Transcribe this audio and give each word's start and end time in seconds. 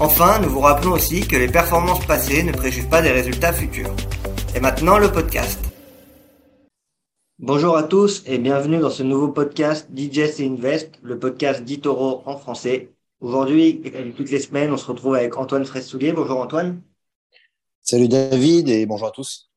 Enfin, 0.00 0.38
nous 0.38 0.48
vous 0.48 0.60
rappelons 0.60 0.92
aussi 0.92 1.26
que 1.26 1.34
les 1.34 1.48
performances 1.48 2.06
passées 2.06 2.44
ne 2.44 2.52
préjugent 2.52 2.88
pas 2.88 3.02
des 3.02 3.10
résultats 3.10 3.52
futurs. 3.52 3.92
Et 4.54 4.60
maintenant, 4.60 4.96
le 4.96 5.10
podcast. 5.10 5.58
Bonjour 7.40 7.76
à 7.76 7.82
tous 7.82 8.22
et 8.24 8.38
bienvenue 8.38 8.78
dans 8.78 8.90
ce 8.90 9.02
nouveau 9.02 9.26
podcast 9.26 9.88
Digest 9.90 10.38
et 10.38 10.46
Invest, 10.46 11.00
le 11.02 11.18
podcast 11.18 11.64
d'Itoro 11.64 12.22
en 12.26 12.36
français. 12.36 12.90
Aujourd'hui, 13.20 13.82
comme 13.82 14.12
toutes 14.12 14.30
les 14.30 14.38
semaines, 14.38 14.70
on 14.70 14.76
se 14.76 14.86
retrouve 14.86 15.16
avec 15.16 15.36
Antoine 15.36 15.64
Fraissoulier. 15.64 16.12
Bonjour 16.12 16.38
Antoine. 16.38 16.80
Salut 17.82 18.06
David 18.06 18.68
et 18.68 18.86
bonjour 18.86 19.08
à 19.08 19.10
tous. 19.10 19.50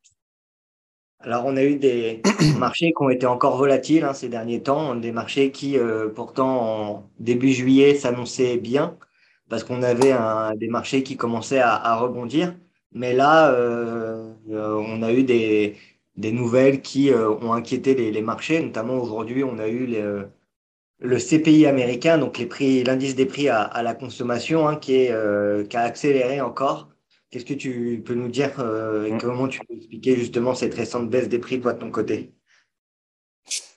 Alors, 1.19 1.45
on 1.45 1.55
a 1.55 1.63
eu 1.63 1.75
des 1.75 2.23
marchés 2.57 2.93
qui 2.97 3.03
ont 3.03 3.11
été 3.11 3.27
encore 3.27 3.57
volatiles 3.57 4.05
hein, 4.05 4.15
ces 4.15 4.27
derniers 4.27 4.63
temps, 4.63 4.95
des 4.95 5.11
marchés 5.11 5.51
qui, 5.51 5.77
euh, 5.77 6.09
pourtant, 6.09 6.61
en 6.61 7.09
début 7.19 7.53
juillet, 7.53 7.93
s'annonçaient 7.93 8.57
bien 8.57 8.97
parce 9.51 9.63
qu'on 9.63 9.83
avait 9.83 10.13
un, 10.13 10.55
des 10.55 10.67
marchés 10.69 11.03
qui 11.03 11.17
commençaient 11.17 11.59
à, 11.59 11.95
rebondir. 11.97 12.55
Mais 12.93 13.13
là, 13.13 13.51
euh, 13.53 14.33
euh, 14.49 14.75
on 14.87 15.03
a 15.03 15.13
eu 15.13 15.23
des, 15.23 15.77
des 16.17 16.31
nouvelles 16.31 16.81
qui 16.81 17.11
ont 17.13 17.53
inquiété 17.53 17.93
les, 17.95 18.21
marchés. 18.21 18.61
Notamment 18.61 18.95
aujourd'hui, 18.95 19.43
on 19.43 19.59
a 19.59 19.67
eu 19.67 19.87
le 20.99 21.17
CPI 21.19 21.65
américain, 21.67 22.17
donc 22.17 22.37
les 22.37 22.45
prix, 22.47 22.83
l'indice 22.83 23.15
des 23.15 23.25
prix 23.25 23.49
à, 23.49 23.83
la 23.83 23.93
consommation, 23.93 24.67
hein, 24.67 24.77
qui, 24.77 24.93
est, 24.95 25.69
qui 25.69 25.77
a 25.77 25.81
accéléré 25.81 26.41
encore. 26.41 26.91
Qu'est-ce 27.31 27.45
que 27.45 27.53
tu 27.53 28.03
peux 28.05 28.13
nous 28.13 28.27
dire 28.27 28.59
euh, 28.59 29.05
et 29.05 29.13
mm. 29.13 29.21
comment 29.21 29.47
tu 29.47 29.61
peux 29.61 29.73
expliquer 29.73 30.17
justement 30.17 30.53
cette 30.53 30.73
récente 30.73 31.09
baisse 31.09 31.29
des 31.29 31.39
prix, 31.39 31.61
toi, 31.61 31.73
de 31.73 31.79
ton 31.79 31.89
côté? 31.89 32.33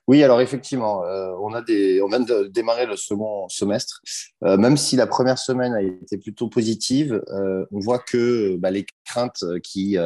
Oui, 0.06 0.22
alors 0.22 0.40
effectivement, 0.40 1.04
euh, 1.04 1.32
on, 1.40 1.54
a 1.54 1.62
des, 1.62 2.02
on 2.02 2.08
vient 2.08 2.20
de 2.20 2.44
démarrer 2.44 2.86
le 2.86 2.96
second 2.96 3.48
semestre. 3.48 4.00
Euh, 4.44 4.56
même 4.56 4.76
si 4.76 4.96
la 4.96 5.06
première 5.06 5.38
semaine 5.38 5.74
a 5.74 5.82
été 5.82 6.18
plutôt 6.18 6.48
positive, 6.48 7.22
on 7.30 7.80
voit 7.80 7.98
que 7.98 8.56
bah, 8.56 8.70
les 8.70 8.86
craintes 9.04 9.44
qui 9.62 9.96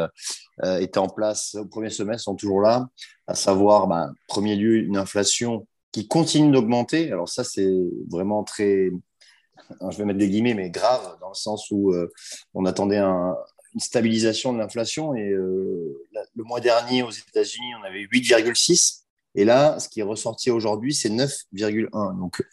étaient 0.62 0.98
en 0.98 1.08
place 1.08 1.54
au 1.54 1.66
premier 1.66 1.90
semestre 1.90 2.24
sont 2.24 2.36
toujours 2.36 2.60
là, 2.60 2.88
à 3.26 3.34
savoir, 3.34 3.86
bah, 3.86 4.10
premier 4.28 4.56
lieu, 4.56 4.76
une 4.76 4.96
inflation 4.96 5.66
qui 5.92 6.06
continue 6.06 6.52
d'augmenter. 6.52 7.10
Alors 7.10 7.28
ça, 7.28 7.44
c'est 7.44 7.68
vraiment 8.08 8.44
très, 8.44 8.90
je 9.90 9.96
vais 9.96 10.04
mettre 10.04 10.18
des 10.18 10.28
guillemets, 10.28 10.54
mais 10.54 10.70
grave, 10.70 11.18
dans 11.20 11.28
le 11.28 11.34
sens 11.34 11.70
où 11.70 11.92
euh, 11.92 12.12
on 12.54 12.64
attendait 12.64 12.98
une 12.98 13.34
stabilisation 13.80 14.52
de 14.52 14.58
l'inflation. 14.58 15.14
Et 15.14 15.28
euh, 15.28 16.06
le 16.34 16.44
mois 16.44 16.60
dernier, 16.60 17.02
aux 17.02 17.10
États-Unis, 17.10 17.74
on 17.80 17.84
avait 17.84 18.02
8,6. 18.04 19.04
Et 19.38 19.44
là, 19.44 19.78
ce 19.78 19.88
qui 19.88 20.00
est 20.00 20.02
ressorti 20.02 20.50
aujourd'hui, 20.50 20.92
c'est 20.92 21.10
9,1. 21.10 22.18
Donc, 22.18 22.44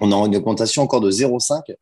on 0.00 0.12
a 0.12 0.16
une 0.24 0.36
augmentation 0.36 0.82
encore 0.82 1.00
de 1.00 1.10
0,5, 1.10 1.74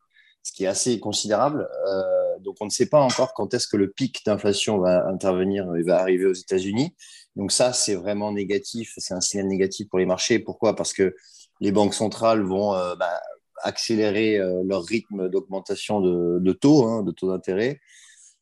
ce 0.42 0.52
qui 0.52 0.64
est 0.64 0.66
assez 0.66 0.98
considérable. 0.98 1.68
Euh, 1.86 2.38
donc, 2.40 2.56
on 2.62 2.64
ne 2.64 2.70
sait 2.70 2.86
pas 2.86 3.02
encore 3.02 3.34
quand 3.34 3.52
est-ce 3.52 3.68
que 3.68 3.76
le 3.76 3.90
pic 3.90 4.24
d'inflation 4.24 4.78
va 4.78 5.06
intervenir 5.08 5.66
et 5.76 5.82
va 5.82 6.00
arriver 6.00 6.24
aux 6.24 6.32
États-Unis. 6.32 6.94
Donc, 7.36 7.52
ça, 7.52 7.74
c'est 7.74 7.94
vraiment 7.94 8.32
négatif. 8.32 8.94
C'est 8.96 9.12
un 9.12 9.20
signal 9.20 9.46
négatif 9.46 9.90
pour 9.90 9.98
les 9.98 10.06
marchés. 10.06 10.38
Pourquoi? 10.38 10.74
Parce 10.74 10.94
que 10.94 11.14
les 11.60 11.70
banques 11.70 11.92
centrales 11.92 12.42
vont 12.42 12.72
bah, 12.72 13.20
accélérer 13.62 14.38
euh, 14.38 14.62
leur 14.64 14.84
rythme 14.84 15.28
d'augmentation 15.28 16.00
de, 16.00 16.52
taux, 16.54 16.86
hein, 16.86 17.02
de 17.02 17.10
taux 17.10 17.28
d'intérêt. 17.28 17.78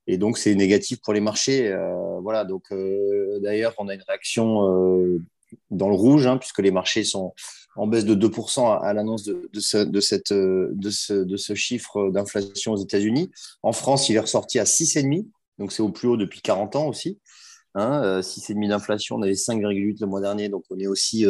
Et 0.06 0.16
donc, 0.16 0.38
c'est 0.38 0.54
négatif 0.54 1.00
pour 1.02 1.12
les 1.12 1.20
marchés. 1.20 1.72
Euh, 1.72 2.20
voilà. 2.22 2.44
Donc, 2.44 2.66
euh, 2.70 3.40
d'ailleurs, 3.40 3.74
on 3.78 3.88
a 3.88 3.94
une 3.94 4.04
réaction 4.06 4.62
dans 5.70 5.88
le 5.88 5.94
rouge, 5.94 6.26
hein, 6.26 6.38
puisque 6.38 6.60
les 6.60 6.70
marchés 6.70 7.04
sont 7.04 7.34
en 7.76 7.86
baisse 7.86 8.04
de 8.04 8.14
2% 8.14 8.80
à, 8.82 8.92
l'annonce 8.92 9.24
de, 9.24 9.48
ce, 9.54 10.00
cette, 10.00 10.28
ce, 10.28 11.12
de 11.12 11.36
ce 11.36 11.54
chiffre 11.54 12.10
d'inflation 12.10 12.72
aux 12.72 12.82
États-Unis. 12.82 13.30
En 13.62 13.72
France, 13.72 14.08
il 14.08 14.16
est 14.16 14.20
ressorti 14.20 14.58
à 14.58 14.64
6,5, 14.64 15.26
donc 15.58 15.72
c'est 15.72 15.82
au 15.82 15.90
plus 15.90 16.08
haut 16.08 16.16
depuis 16.16 16.40
40 16.40 16.76
ans 16.76 16.88
aussi. 16.88 17.18
Hein, 17.74 18.20
6,5 18.20 18.68
d'inflation, 18.68 19.16
on 19.16 19.22
avait 19.22 19.32
5,8 19.32 19.98
le 20.00 20.06
mois 20.06 20.20
dernier, 20.20 20.48
donc 20.48 20.64
on 20.70 20.78
est 20.78 20.88
aussi 20.88 21.24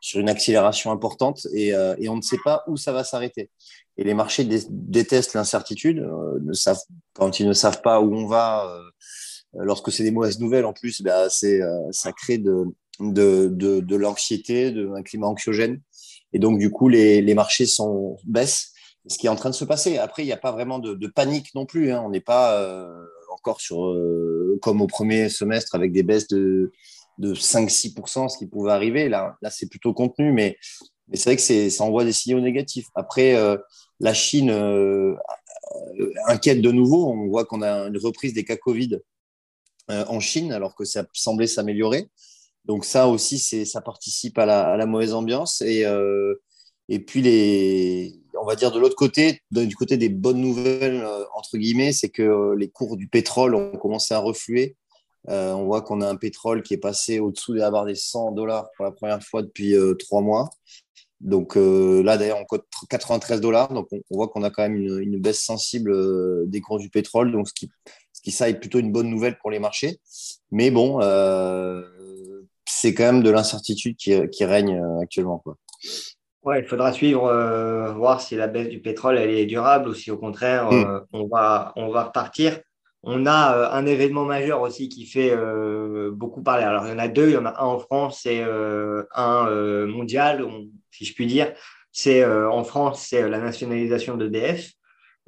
sur 0.00 0.20
une 0.20 0.28
accélération 0.28 0.90
importante 0.90 1.46
et, 1.52 1.74
euh, 1.74 1.94
on 2.08 2.16
ne 2.16 2.22
sait 2.22 2.38
pas 2.44 2.64
où 2.66 2.76
ça 2.76 2.92
va 2.92 3.04
s'arrêter. 3.04 3.50
Et 3.96 4.04
les 4.04 4.14
marchés 4.14 4.48
détestent 4.70 5.34
l'incertitude, 5.34 5.98
euh, 5.98 6.38
quand 7.14 7.38
ils 7.38 7.46
ne 7.46 7.52
savent 7.52 7.82
pas 7.82 8.00
où 8.00 8.14
on 8.14 8.26
va, 8.26 8.66
euh, 8.66 9.60
lorsque 9.64 9.92
c'est 9.92 10.02
des 10.02 10.10
mauvaises 10.10 10.40
nouvelles 10.40 10.64
en 10.64 10.72
plus, 10.72 11.02
bah, 11.02 11.28
ça 11.28 12.12
crée 12.12 12.38
de, 12.38 12.64
de, 13.00 13.48
de, 13.50 13.80
de 13.80 13.96
l'anxiété, 13.96 14.70
de, 14.70 14.90
un 14.96 15.02
climat 15.02 15.26
anxiogène. 15.26 15.80
Et 16.32 16.38
donc, 16.38 16.58
du 16.58 16.70
coup, 16.70 16.88
les, 16.88 17.22
les 17.22 17.34
marchés 17.34 17.66
sont, 17.66 18.16
baissent, 18.24 18.72
ce 19.08 19.18
qui 19.18 19.26
est 19.26 19.30
en 19.30 19.36
train 19.36 19.50
de 19.50 19.54
se 19.54 19.64
passer. 19.64 19.98
Après, 19.98 20.22
il 20.22 20.26
n'y 20.26 20.32
a 20.32 20.36
pas 20.36 20.52
vraiment 20.52 20.78
de, 20.78 21.06
panique 21.08 21.54
non 21.54 21.66
plus. 21.66 21.90
Hein. 21.90 22.02
On 22.04 22.10
n'est 22.10 22.20
pas 22.20 22.86
encore 23.32 23.60
sur, 23.60 23.96
comme 24.62 24.80
au 24.80 24.86
premier 24.86 25.28
semestre 25.28 25.74
avec 25.74 25.92
des 25.92 26.02
baisses 26.02 26.28
de 26.28 26.70
de 27.20 27.34
5-6%, 27.34 28.28
ce 28.28 28.38
qui 28.38 28.46
pouvait 28.46 28.72
arriver. 28.72 29.08
Là, 29.08 29.36
là 29.42 29.50
c'est 29.50 29.68
plutôt 29.68 29.92
contenu, 29.92 30.32
mais, 30.32 30.56
mais 31.08 31.16
c'est 31.16 31.30
vrai 31.30 31.36
que 31.36 31.70
ça 31.70 31.84
envoie 31.84 32.04
des 32.04 32.12
signaux 32.12 32.40
négatifs. 32.40 32.86
Après, 32.94 33.36
euh, 33.36 33.56
la 34.00 34.14
Chine 34.14 34.50
euh, 34.50 35.14
inquiète 36.26 36.62
de 36.62 36.72
nouveau. 36.72 37.10
On 37.10 37.28
voit 37.28 37.44
qu'on 37.44 37.62
a 37.62 37.86
une 37.86 37.98
reprise 37.98 38.32
des 38.32 38.44
cas 38.44 38.56
Covid 38.56 38.98
euh, 39.90 40.04
en 40.08 40.18
Chine, 40.18 40.50
alors 40.52 40.74
que 40.74 40.84
ça 40.84 41.04
semblait 41.12 41.46
s'améliorer. 41.46 42.08
Donc 42.66 42.84
ça 42.84 43.08
aussi, 43.08 43.38
ça 43.38 43.80
participe 43.80 44.38
à 44.38 44.46
la, 44.46 44.76
la, 44.76 44.86
mauvaise 44.86 45.14
ambiance. 45.14 45.62
Et, 45.62 45.84
et 46.88 46.98
puis, 47.00 47.22
les, 47.22 48.20
on 48.40 48.44
va 48.44 48.54
dire 48.54 48.70
de 48.70 48.78
l'autre 48.78 48.96
côté, 48.96 49.40
du 49.50 49.74
côté 49.76 49.96
des 49.96 50.08
bonnes 50.08 50.40
nouvelles, 50.40 51.04
entre 51.34 51.56
guillemets, 51.56 51.92
c'est 51.92 52.10
que 52.10 52.54
les 52.56 52.68
cours 52.68 52.96
du 52.96 53.08
pétrole 53.08 53.54
ont 53.54 53.76
commencé 53.76 54.14
à 54.14 54.18
refluer 54.18 54.76
euh, 55.28 55.52
on 55.52 55.66
voit 55.66 55.82
qu'on 55.82 56.00
a 56.00 56.08
un 56.08 56.16
pétrole 56.16 56.62
qui 56.62 56.74
est 56.74 56.78
passé 56.78 57.18
au-dessous 57.18 57.54
des 57.54 57.68
des 57.86 57.94
100 57.94 58.32
dollars 58.32 58.70
pour 58.76 58.84
la 58.84 58.92
première 58.92 59.22
fois 59.22 59.42
depuis 59.42 59.74
euh, 59.74 59.94
trois 59.94 60.22
mois. 60.22 60.50
Donc 61.20 61.56
euh, 61.56 62.02
là, 62.02 62.16
d'ailleurs, 62.16 62.38
on 62.38 62.44
cote 62.44 62.64
93 62.88 63.40
dollars. 63.40 63.72
Donc 63.72 63.88
on, 63.92 64.00
voit 64.10 64.28
qu'on 64.28 64.42
a 64.42 64.50
quand 64.50 64.62
même 64.62 64.76
une, 64.76 65.20
baisse 65.20 65.42
sensible 65.42 66.48
des 66.48 66.60
cours 66.60 66.78
du 66.78 66.88
pétrole. 66.88 67.32
Donc 67.32 67.48
ce 67.48 67.54
qui, 67.54 67.70
ce 68.12 68.22
qui, 68.22 68.30
ça, 68.30 68.48
est 68.48 68.54
plutôt 68.54 68.78
une 68.78 68.92
bonne 68.92 69.10
nouvelle 69.10 69.38
pour 69.38 69.50
les 69.50 69.58
marchés. 69.58 70.00
Mais 70.50 70.70
bon, 70.70 71.00
c'est 72.70 72.94
quand 72.94 73.04
même 73.04 73.22
de 73.22 73.30
l'incertitude 73.30 73.96
qui, 73.96 74.28
qui, 74.30 74.44
règne 74.44 74.82
actuellement. 75.02 75.38
Quoi. 75.38 75.56
Ouais, 76.42 76.60
il 76.60 76.66
faudra 76.66 76.92
suivre, 76.92 77.92
voir 77.96 78.20
si 78.20 78.36
la 78.36 78.46
baisse 78.46 78.68
du 78.68 78.80
pétrole 78.80 79.18
elle 79.18 79.30
est 79.30 79.46
durable 79.46 79.88
ou 79.88 79.94
si 79.94 80.10
au 80.10 80.16
contraire 80.16 80.70
hmm. 80.70 81.02
on, 81.12 81.26
va, 81.26 81.72
on 81.76 81.90
va 81.90 82.04
repartir. 82.04 82.60
On 83.02 83.24
a 83.24 83.56
euh, 83.56 83.70
un 83.72 83.86
événement 83.86 84.24
majeur 84.24 84.60
aussi 84.60 84.88
qui 84.88 85.06
fait 85.06 85.30
euh, 85.32 86.10
beaucoup 86.12 86.42
parler. 86.42 86.64
Alors, 86.64 86.86
il 86.86 86.90
y 86.90 86.92
en 86.92 86.98
a 86.98 87.08
deux. 87.08 87.28
Il 87.28 87.32
y 87.32 87.36
en 87.36 87.46
a 87.46 87.60
un 87.60 87.66
en 87.66 87.78
France 87.78 88.26
et 88.26 88.42
euh, 88.42 89.04
un 89.14 89.86
mondial, 89.86 90.44
si 90.90 91.04
je 91.04 91.14
puis 91.14 91.26
dire. 91.26 91.52
C'est 91.92 92.24
en 92.24 92.62
France, 92.62 93.06
c'est 93.08 93.28
la 93.28 93.38
nationalisation 93.40 94.16
d'EDF 94.16 94.72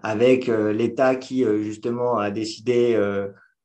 avec 0.01 0.47
l'État 0.47 1.17
qui, 1.17 1.45
justement, 1.63 2.19
a 2.19 2.31
décidé 2.31 2.97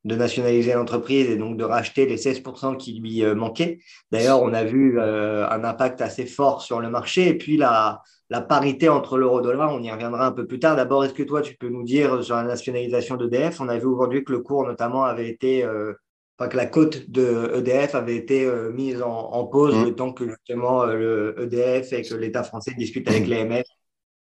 de 0.07 0.16
nationaliser 0.16 0.73
l'entreprise 0.73 1.29
et 1.29 1.35
donc 1.35 1.57
de 1.57 1.63
racheter 1.63 2.06
les 2.06 2.18
16% 2.18 2.77
qui 2.77 3.00
lui 3.00 3.24
manquaient. 3.36 3.80
D'ailleurs, 4.12 4.42
on 4.42 4.54
a 4.54 4.63
vu 4.63 5.00
un 5.00 5.63
impact 5.63 6.01
assez 6.01 6.25
fort 6.25 6.62
sur 6.62 6.80
le 6.80 6.89
marché. 6.89 7.27
Et 7.27 7.38
puis, 7.38 7.57
la, 7.57 8.01
la 8.30 8.42
parité 8.42 8.89
entre 8.89 9.18
l'euro-dollar, 9.18 9.74
on 9.74 9.81
y 9.81 9.92
reviendra 9.92 10.27
un 10.27 10.31
peu 10.31 10.45
plus 10.45 10.59
tard. 10.59 10.75
D'abord, 10.75 11.06
est-ce 11.06 11.13
que 11.13 11.24
toi, 11.24 11.42
tu 11.42 11.56
peux 11.56 11.69
nous 11.69 11.83
dire 11.83 12.24
sur 12.24 12.36
la 12.36 12.44
nationalisation 12.44 13.15
d'EDF 13.15 13.62
On 13.62 13.69
a 13.69 13.77
vu 13.77 13.86
aujourd'hui 13.86 14.24
que 14.24 14.33
le 14.33 14.39
cours, 14.39 14.65
notamment, 14.65 15.06
avait 15.06 15.30
été, 15.30 15.63
euh, 15.63 15.94
enfin, 16.38 16.50
que 16.50 16.57
la 16.57 16.65
cote 16.65 17.09
de 17.09 17.51
EDF 17.56 17.95
avait 17.95 18.18
été 18.18 18.45
euh, 18.45 18.71
mise 18.71 19.01
en, 19.01 19.45
pause 19.45 19.75
mmh. 19.75 19.86
le 19.86 19.95
temps 19.95 20.12
que 20.12 20.27
justement 20.27 20.83
euh, 20.83 20.95
le 21.36 21.44
EDF 21.44 21.94
et 21.94 22.01
que 22.01 22.15
l'État 22.15 22.44
français 22.44 22.74
discute 22.77 23.07
avec 23.07 23.27
l'EMF 23.27 23.65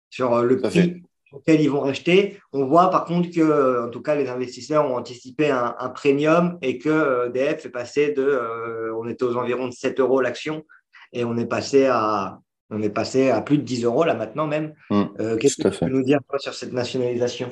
sur 0.08 0.42
le 0.42 0.56
prix 0.58 1.02
auquel 1.32 1.60
ils 1.60 1.70
vont 1.70 1.80
racheter. 1.80 2.38
On 2.52 2.66
voit 2.66 2.90
par 2.90 3.04
contre 3.04 3.30
que, 3.30 3.86
en 3.86 3.90
tout 3.90 4.02
cas, 4.02 4.14
les 4.14 4.28
investisseurs 4.28 4.90
ont 4.90 4.96
anticipé 4.96 5.50
un, 5.50 5.74
un 5.78 5.88
premium 5.88 6.58
et 6.62 6.78
que 6.78 7.28
EDF 7.28 7.66
est 7.66 7.70
passé 7.70 8.12
de, 8.12 8.92
on 8.96 9.08
était 9.08 9.24
aux 9.24 9.36
environs 9.36 9.68
de 9.68 9.72
7 9.72 10.00
euros 10.00 10.20
l'action 10.20 10.64
et 11.12 11.24
on 11.24 11.36
est 11.36 11.46
passé 11.46 11.86
à 11.86 12.40
on 12.72 12.80
est 12.82 12.90
passé 12.90 13.30
à 13.30 13.40
plus 13.40 13.58
de 13.58 13.62
10 13.62 13.84
euros 13.84 14.04
là 14.04 14.14
maintenant 14.14 14.46
même. 14.46 14.74
Mmh, 14.90 15.02
euh, 15.18 15.36
qu'est-ce 15.36 15.56
que 15.56 15.68
tu 15.68 15.78
peux 15.80 15.90
nous 15.90 16.04
dire 16.04 16.20
sur 16.38 16.54
cette 16.54 16.72
nationalisation? 16.72 17.50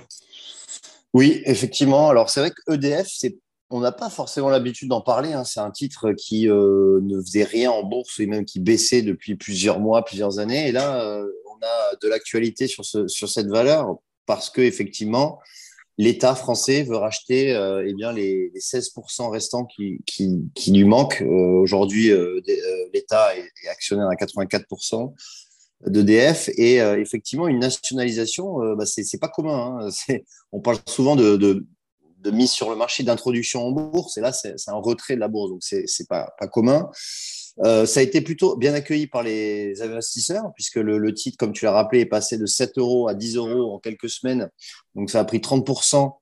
Oui, 1.12 1.42
effectivement. 1.44 2.08
Alors 2.08 2.30
c'est 2.30 2.40
vrai 2.40 2.50
que 2.50 2.72
EDF, 2.72 3.08
c'est 3.08 3.36
on 3.70 3.80
n'a 3.80 3.92
pas 3.92 4.08
forcément 4.08 4.48
l'habitude 4.48 4.88
d'en 4.88 5.02
parler. 5.02 5.32
Hein. 5.32 5.44
C'est 5.44 5.60
un 5.60 5.70
titre 5.70 6.12
qui 6.12 6.46
ne 6.46 7.20
faisait 7.20 7.44
rien 7.44 7.70
en 7.70 7.82
bourse 7.82 8.18
et 8.18 8.26
même 8.26 8.46
qui 8.46 8.60
baissait 8.60 9.02
depuis 9.02 9.34
plusieurs 9.34 9.78
mois, 9.78 10.04
plusieurs 10.04 10.38
années. 10.38 10.68
Et 10.68 10.72
là, 10.72 11.22
de 12.02 12.08
l'actualité 12.08 12.66
sur, 12.66 12.84
cette 12.84 13.48
valeur 13.48 13.96
parce 14.26 14.50
que 14.50 14.60
effectivement, 14.60 15.38
l'État 15.98 16.34
français 16.34 16.84
veut 16.84 16.96
racheter 16.96 17.54
euh, 17.54 17.84
eh 17.86 17.92
bien, 17.92 18.12
les, 18.12 18.50
16% 18.56 19.30
restants 19.30 19.66
qui, 19.66 20.00
lui 20.68 20.84
manquent. 20.84 21.22
Euh, 21.22 21.60
aujourd'hui, 21.60 22.10
euh, 22.10 22.40
l'État 22.94 23.36
est, 23.36 23.68
actionnaire 23.68 24.08
à 24.08 24.14
84% 24.14 25.12
d'EDF 25.86 26.48
et 26.56 26.76
effectivement, 26.76 27.46
une 27.46 27.60
nationalisation, 27.60 28.74
bah, 28.74 28.86
c'est 28.86 29.02
n'est 29.12 29.18
pas 29.20 29.28
commun. 29.28 29.78
Hein. 29.80 30.14
On 30.52 30.60
parle 30.60 30.78
souvent 30.86 31.14
de, 31.14 31.66
mise 32.32 32.50
sur 32.50 32.68
le 32.68 32.76
marché 32.76 33.04
d'introduction 33.04 33.66
en 33.66 33.70
bourse 33.70 34.16
et 34.18 34.20
là, 34.20 34.32
c'est 34.32 34.54
un 34.66 34.74
retrait 34.74 35.14
de 35.14 35.20
la 35.20 35.28
bourse, 35.28 35.50
donc 35.50 35.62
c'est 35.62 36.08
pas, 36.08 36.34
pas 36.38 36.48
commun. 36.48 36.90
Euh, 37.64 37.86
ça 37.86 38.00
a 38.00 38.02
été 38.02 38.20
plutôt 38.20 38.56
bien 38.56 38.74
accueilli 38.74 39.06
par 39.06 39.22
les 39.22 39.82
investisseurs, 39.82 40.52
puisque 40.54 40.76
le, 40.76 41.14
titre, 41.14 41.36
comme 41.36 41.52
tu 41.52 41.64
l'as 41.64 41.72
rappelé, 41.72 42.00
est 42.00 42.06
passé 42.06 42.38
de 42.38 42.46
7 42.46 42.78
euros 42.78 43.08
à 43.08 43.14
10 43.14 43.36
euros 43.36 43.74
en 43.74 43.78
quelques 43.78 44.08
semaines. 44.08 44.48
Donc, 44.94 45.10
ça 45.10 45.20
a 45.20 45.24
pris 45.24 45.38
30%. 45.38 46.12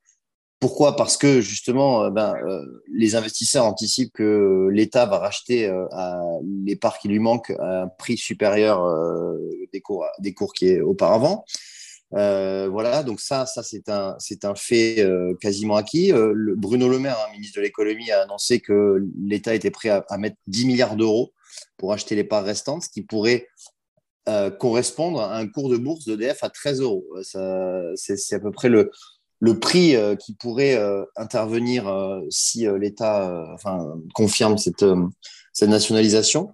Pourquoi? 0.59 0.95
Parce 0.95 1.17
que 1.17 1.39
justement, 1.39 2.03
euh, 2.03 2.09
ben, 2.09 2.33
euh, 2.47 2.83
les 2.91 3.15
investisseurs 3.15 3.65
anticipent 3.65 4.13
que 4.13 4.69
l'État 4.71 5.05
va 5.05 5.19
racheter 5.19 5.71
les 6.65 6.75
parts 6.75 6.97
qui 6.97 7.07
lui 7.07 7.19
manquent 7.19 7.53
à 7.59 7.83
un 7.83 7.87
prix 7.87 8.17
supérieur 8.17 8.83
des, 9.71 9.81
cours, 9.81 10.05
des 10.19 10.33
cours 10.33 10.53
qui 10.53 10.69
est 10.69 10.81
auparavant. 10.81 11.45
Voilà, 12.11 13.03
donc 13.03 13.19
ça, 13.19 13.45
ça 13.45 13.63
c'est 13.63 13.89
un, 13.89 14.55
fait 14.55 15.05
quasiment 15.41 15.75
acquis. 15.75 16.11
Bruno 16.55 16.89
Le 16.89 16.99
Maire, 16.99 17.17
hein, 17.17 17.31
ministre 17.31 17.57
de 17.57 17.63
l'économie, 17.63 18.11
a 18.11 18.21
annoncé 18.21 18.59
que 18.59 19.03
l'État 19.19 19.53
était 19.53 19.71
prêt 19.71 19.89
à, 19.89 20.17
mettre 20.17 20.37
10 20.47 20.65
milliards 20.65 20.95
d'euros 20.95 21.33
pour 21.77 21.93
acheter 21.93 22.15
les 22.15 22.23
parts 22.23 22.43
restantes, 22.43 22.83
ce 22.83 22.89
qui 22.89 23.01
pourrait 23.01 23.47
euh, 24.27 24.49
correspondre 24.49 25.21
à 25.21 25.37
un 25.37 25.47
cours 25.47 25.69
de 25.69 25.77
bourse 25.77 26.03
d'EDF 26.03 26.43
à 26.43 26.49
13 26.49 26.81
euros. 26.81 27.05
C'est 27.23 28.33
à 28.33 28.39
peu 28.39 28.51
près 28.51 28.67
le, 28.67 28.91
prix 29.59 29.95
euh, 29.95 30.15
qui 30.17 30.33
pourrait 30.33 30.75
euh, 30.75 31.05
intervenir 31.15 31.89
si 32.29 32.67
l'État 32.77 33.55
confirme 34.13 34.57
cette, 34.57 34.83
cette 35.57 35.69
nationalisation. 35.69 36.53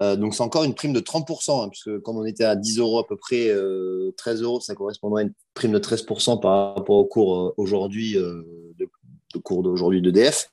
donc 0.00 0.34
c'est 0.34 0.42
encore 0.42 0.64
une 0.64 0.74
prime 0.74 0.92
de 0.92 1.00
30%, 1.00 1.64
hein, 1.64 1.68
puisque 1.70 1.98
comme 2.00 2.18
on 2.18 2.26
était 2.26 2.44
à 2.44 2.56
10 2.56 2.78
euros 2.78 2.98
à 2.98 3.06
peu 3.06 3.16
près, 3.16 3.50
13 4.18 4.42
euros, 4.42 4.60
ça 4.60 4.74
correspondrait 4.74 5.22
à 5.22 5.26
une 5.26 5.32
prime 5.54 5.72
de 5.72 5.78
13% 5.78 6.40
par 6.40 6.74
rapport 6.74 6.96
au 6.96 7.06
cours 7.06 7.54
aujourd'hui 7.56 8.12
de, 8.12 8.44
de, 8.78 9.38
cours 9.38 9.62
d'aujourd'hui 9.62 10.02
d'EDF. 10.02 10.50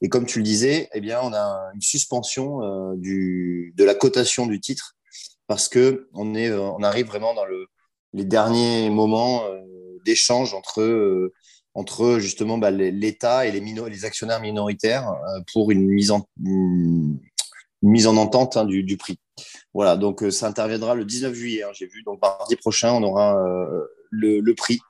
Et 0.00 0.08
comme 0.08 0.26
tu 0.26 0.38
le 0.38 0.44
disais, 0.44 0.88
eh 0.94 1.00
bien, 1.00 1.20
on 1.22 1.32
a 1.32 1.70
une 1.74 1.82
suspension 1.82 2.62
euh, 2.62 2.96
du, 2.96 3.74
de 3.76 3.84
la 3.84 3.94
cotation 3.94 4.46
du 4.46 4.60
titre 4.60 4.96
parce 5.46 5.68
que 5.68 6.08
on, 6.14 6.34
est, 6.34 6.48
euh, 6.48 6.60
on 6.60 6.82
arrive 6.82 7.06
vraiment 7.06 7.34
dans 7.34 7.44
le, 7.44 7.66
les 8.14 8.24
derniers 8.24 8.88
moments 8.88 9.44
euh, 9.44 9.60
d'échange 10.04 10.54
entre, 10.54 11.30
entre 11.74 12.18
justement 12.18 12.58
bah, 12.58 12.70
l'État 12.70 13.46
et 13.46 13.52
les, 13.52 14.04
actionnaires 14.04 14.40
minoritaires 14.40 15.12
pour 15.52 15.70
une 15.70 15.86
mise 15.86 16.10
en, 16.10 16.26
mise 17.82 18.06
en 18.06 18.16
entente 18.16 18.56
hein, 18.56 18.64
du, 18.64 18.96
prix. 18.96 19.18
Voilà, 19.72 19.96
donc 19.96 20.24
ça 20.30 20.48
interviendra 20.48 20.94
le 20.94 21.04
19 21.04 21.32
juillet. 21.32 21.62
Hein, 21.62 21.70
J'ai 21.72 21.86
vu, 21.86 22.02
donc 22.02 22.20
mardi 22.20 22.56
prochain, 22.56 22.92
on 22.92 23.02
aura 23.02 23.40
le, 24.10 24.40
le, 24.40 24.54
prix 24.54 24.80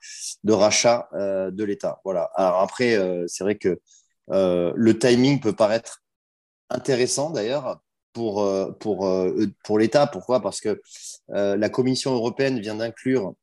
de 0.43 0.53
rachat 0.53 1.07
de 1.13 1.63
l'État. 1.63 2.01
Voilà. 2.03 2.31
Alors 2.35 2.61
après, 2.61 2.97
c'est 3.27 3.43
vrai 3.43 3.55
que 3.55 3.79
euh, 4.31 4.71
le 4.75 4.97
timing 4.97 5.39
peut 5.39 5.53
paraître 5.53 6.01
intéressant 6.69 7.31
d'ailleurs 7.31 7.81
pour, 8.13 8.41
euh, 8.41 8.71
pour, 8.71 9.07
euh, 9.07 9.47
pour 9.63 9.79
l'État. 9.79 10.07
Pourquoi? 10.07 10.41
Parce 10.41 10.61
que 10.61 10.81
la 11.29 11.69
Commission 11.69 12.13
européenne 12.13 12.59
vient 12.59 12.75
d'inclure 12.75 13.33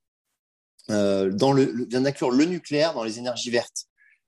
dans 0.89 1.53
le, 1.53 1.87
vient 1.89 2.01
d'inclure 2.01 2.31
le 2.31 2.45
nucléaire 2.45 2.95
dans 2.95 3.05
les 3.05 3.19
énergies 3.19 3.51
vertes. 3.51 3.87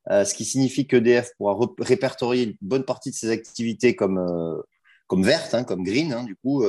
ce 0.08 0.34
qui 0.34 0.44
signifie 0.44 0.86
qu'EDF 0.86 1.30
pourra 1.38 1.58
répertorier 1.78 2.44
une 2.44 2.56
bonne 2.60 2.84
partie 2.84 3.10
de 3.10 3.14
ses 3.14 3.30
activités 3.30 3.96
comme, 3.96 4.62
comme 5.06 5.24
vertes, 5.24 5.54
hein, 5.54 5.64
comme 5.64 5.82
green, 5.82 6.12
hein, 6.12 6.24
du 6.24 6.36
coup, 6.36 6.64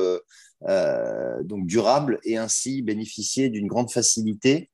donc 1.42 1.66
durable, 1.66 2.20
et 2.24 2.36
ainsi 2.36 2.82
bénéficier 2.82 3.50
d'une 3.50 3.66
grande 3.66 3.90
facilité 3.90 4.70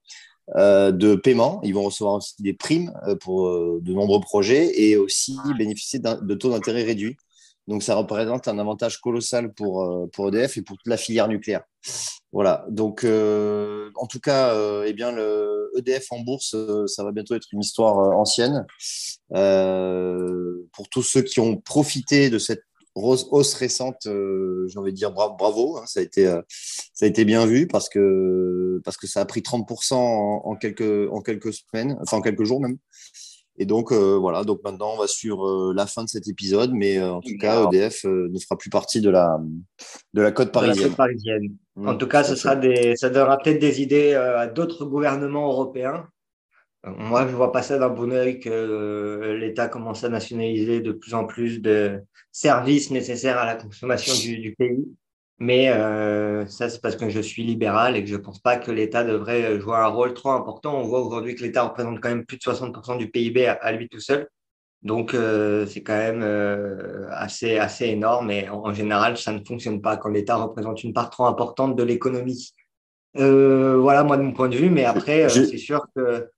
euh, 0.57 0.93
de 0.93 1.15
paiement. 1.15 1.61
Ils 1.63 1.75
vont 1.75 1.83
recevoir 1.83 2.15
aussi 2.15 2.35
des 2.43 2.55
primes 2.55 2.91
euh, 3.07 3.15
pour 3.17 3.49
euh, 3.49 3.81
de 3.83 3.93
nombreux 3.93 4.21
projets 4.21 4.81
et 4.81 4.97
aussi 4.97 5.37
bénéficier 5.59 5.99
de 5.99 6.35
taux 6.35 6.51
d'intérêt 6.51 6.85
réduits. 6.85 7.19
Donc, 7.69 7.85
ça 7.85 7.95
représente 7.95 8.49
un 8.49 8.59
avantage 8.59 8.99
colossal 9.01 9.53
pour, 9.53 10.09
pour 10.13 10.29
EDF 10.29 10.57
et 10.57 10.63
pour 10.63 10.77
toute 10.77 10.89
la 10.89 10.97
filière 10.97 11.29
nucléaire. 11.29 11.63
Voilà. 12.33 12.67
Donc, 12.69 13.05
en 13.05 14.07
tout 14.07 14.21
cas, 14.21 14.53
eh 14.85 14.93
bien, 14.93 15.13
le 15.13 15.71
EDF 15.77 16.11
en 16.11 16.21
bourse, 16.21 16.57
ça 16.87 17.05
va 17.05 17.13
bientôt 17.13 17.37
être 17.37 17.47
une 17.53 17.61
histoire 17.61 17.99
ancienne. 18.19 18.67
pour 19.29 20.89
tous 20.91 21.03
ceux 21.03 21.23
qui 21.23 21.39
ont 21.39 21.57
profité 21.57 22.31
de 22.31 22.39
cette 22.39 22.63
hausse 23.03 23.55
récente, 23.55 24.07
euh, 24.07 24.67
j'ai 24.69 24.79
envie 24.79 24.93
de 24.93 24.97
dire 24.97 25.13
bravo, 25.13 25.79
hein, 25.79 25.85
ça, 25.87 26.01
a 26.01 26.03
été, 26.03 26.27
euh, 26.27 26.41
ça 26.95 27.07
a 27.07 27.09
été 27.09 27.25
bien 27.25 27.47
vu 27.47 27.67
parce 27.67 27.89
que, 27.89 28.81
parce 28.85 28.97
que 28.97 29.07
ça 29.07 29.21
a 29.21 29.25
pris 29.25 29.41
30% 29.41 29.95
en, 29.95 30.57
quelques, 30.57 31.11
en 31.13 31.21
quelques 31.21 31.53
semaines, 31.53 31.97
enfin 32.03 32.19
en 32.19 32.23
quelques 32.23 32.45
jours 32.45 32.61
même. 32.61 32.79
Et 33.59 33.67
donc 33.67 33.93
euh, 33.93 34.17
voilà, 34.17 34.45
donc 34.45 34.61
maintenant 34.65 34.93
on 34.95 34.99
va 34.99 35.07
sur 35.07 35.45
la 35.75 35.87
fin 35.87 36.05
de 36.05 36.09
cet 36.09 36.29
épisode, 36.29 36.73
mais 36.73 37.01
en 37.03 37.21
tout 37.21 37.37
cas 37.39 37.67
EDF 37.67 38.05
ne 38.05 38.39
fera 38.39 38.57
plus 38.57 38.71
partie 38.71 39.01
de 39.01 39.11
la, 39.11 39.39
de 40.15 40.23
la 40.23 40.31
côte 40.31 40.53
parisienne. 40.53 40.95
En 41.77 41.95
mmh, 41.95 41.99
tout 41.99 42.09
cas, 42.09 42.25
ce 42.25 42.35
sera 42.35 42.57
des, 42.57 42.97
ça 42.97 43.11
donnera 43.11 43.39
peut-être 43.39 43.61
des 43.61 43.83
idées 43.83 44.15
à 44.15 44.47
d'autres 44.47 44.85
gouvernements 44.85 45.49
européens. 45.49 46.07
Moi, 46.87 47.27
je 47.27 47.33
ne 47.33 47.37
vois 47.37 47.53
pas 47.53 47.63
ça 47.63 47.79
d'un 47.79 47.89
bon 47.89 48.13
oeil 48.13 48.39
que 48.39 48.49
euh, 48.51 49.37
l'État 49.37 49.69
commence 49.69 50.05
à 50.05 50.09
nationaliser 50.09 50.81
de 50.81 50.93
plus 50.93 51.15
en 51.15 51.27
plus 51.27 51.61
de 51.61 52.01
services 52.31 52.91
nécessaires 52.91 53.39
à 53.39 53.47
la 53.47 53.57
consommation 53.57 54.15
du, 54.15 54.55
pays. 54.57 54.87
Mais 55.41 55.69
euh, 55.69 56.47
ça, 56.47 56.69
c'est 56.69 56.81
parce 56.81 56.97
que 56.97 57.09
je 57.09 57.21
suis 57.21 57.45
libéral 57.45 57.97
et 57.97 58.03
que 58.03 58.11
je 58.11 58.17
ne 58.17 58.21
pense 58.21 58.41
pas 58.41 58.57
que 58.57 58.73
l'État 58.73 59.05
devrait 59.05 59.61
jouer 59.61 59.77
un 59.77 59.87
rôle 59.87 60.13
trop 60.15 60.31
important. 60.31 60.77
On 60.81 60.83
voit 60.83 61.01
aujourd'hui 61.01 61.37
que 61.37 61.43
l'État 61.43 61.63
représente 61.63 62.01
quand 62.01 62.09
même 62.09 62.25
plus 62.25 62.39
de 62.39 62.43
60% 62.43 62.99
du 62.99 63.09
PIB 63.09 63.47
à, 63.47 63.73
lui 63.73 63.89
tout 63.89 64.01
seul. 64.01 64.29
Donc, 64.83 65.15
euh, 65.15 65.65
c'est 65.67 65.83
quand 65.83 65.97
même 65.97 66.23
assez, 67.13 67.59
assez 67.59 67.87
énorme. 67.87 68.31
Et 68.33 68.49
en, 68.49 68.73
général, 68.73 69.17
ça 69.17 69.33
ne 69.33 69.45
fonctionne 69.45 69.81
pas 69.81 69.97
quand 69.97 70.09
l'État 70.09 70.37
représente 70.37 70.83
une 70.83 70.93
part 70.93 71.11
trop 71.11 71.27
importante 71.27 71.77
de 71.77 71.83
l'économie. 71.85 72.53
voilà, 73.15 74.03
moi, 74.03 74.17
de 74.17 74.23
mon 74.23 74.33
point 74.33 74.49
de 74.49 74.57
vue. 74.57 74.71
Mais 74.71 74.85
après, 74.85 75.29
c'est 75.29 75.59
sûr 75.59 75.87
que 75.95 76.29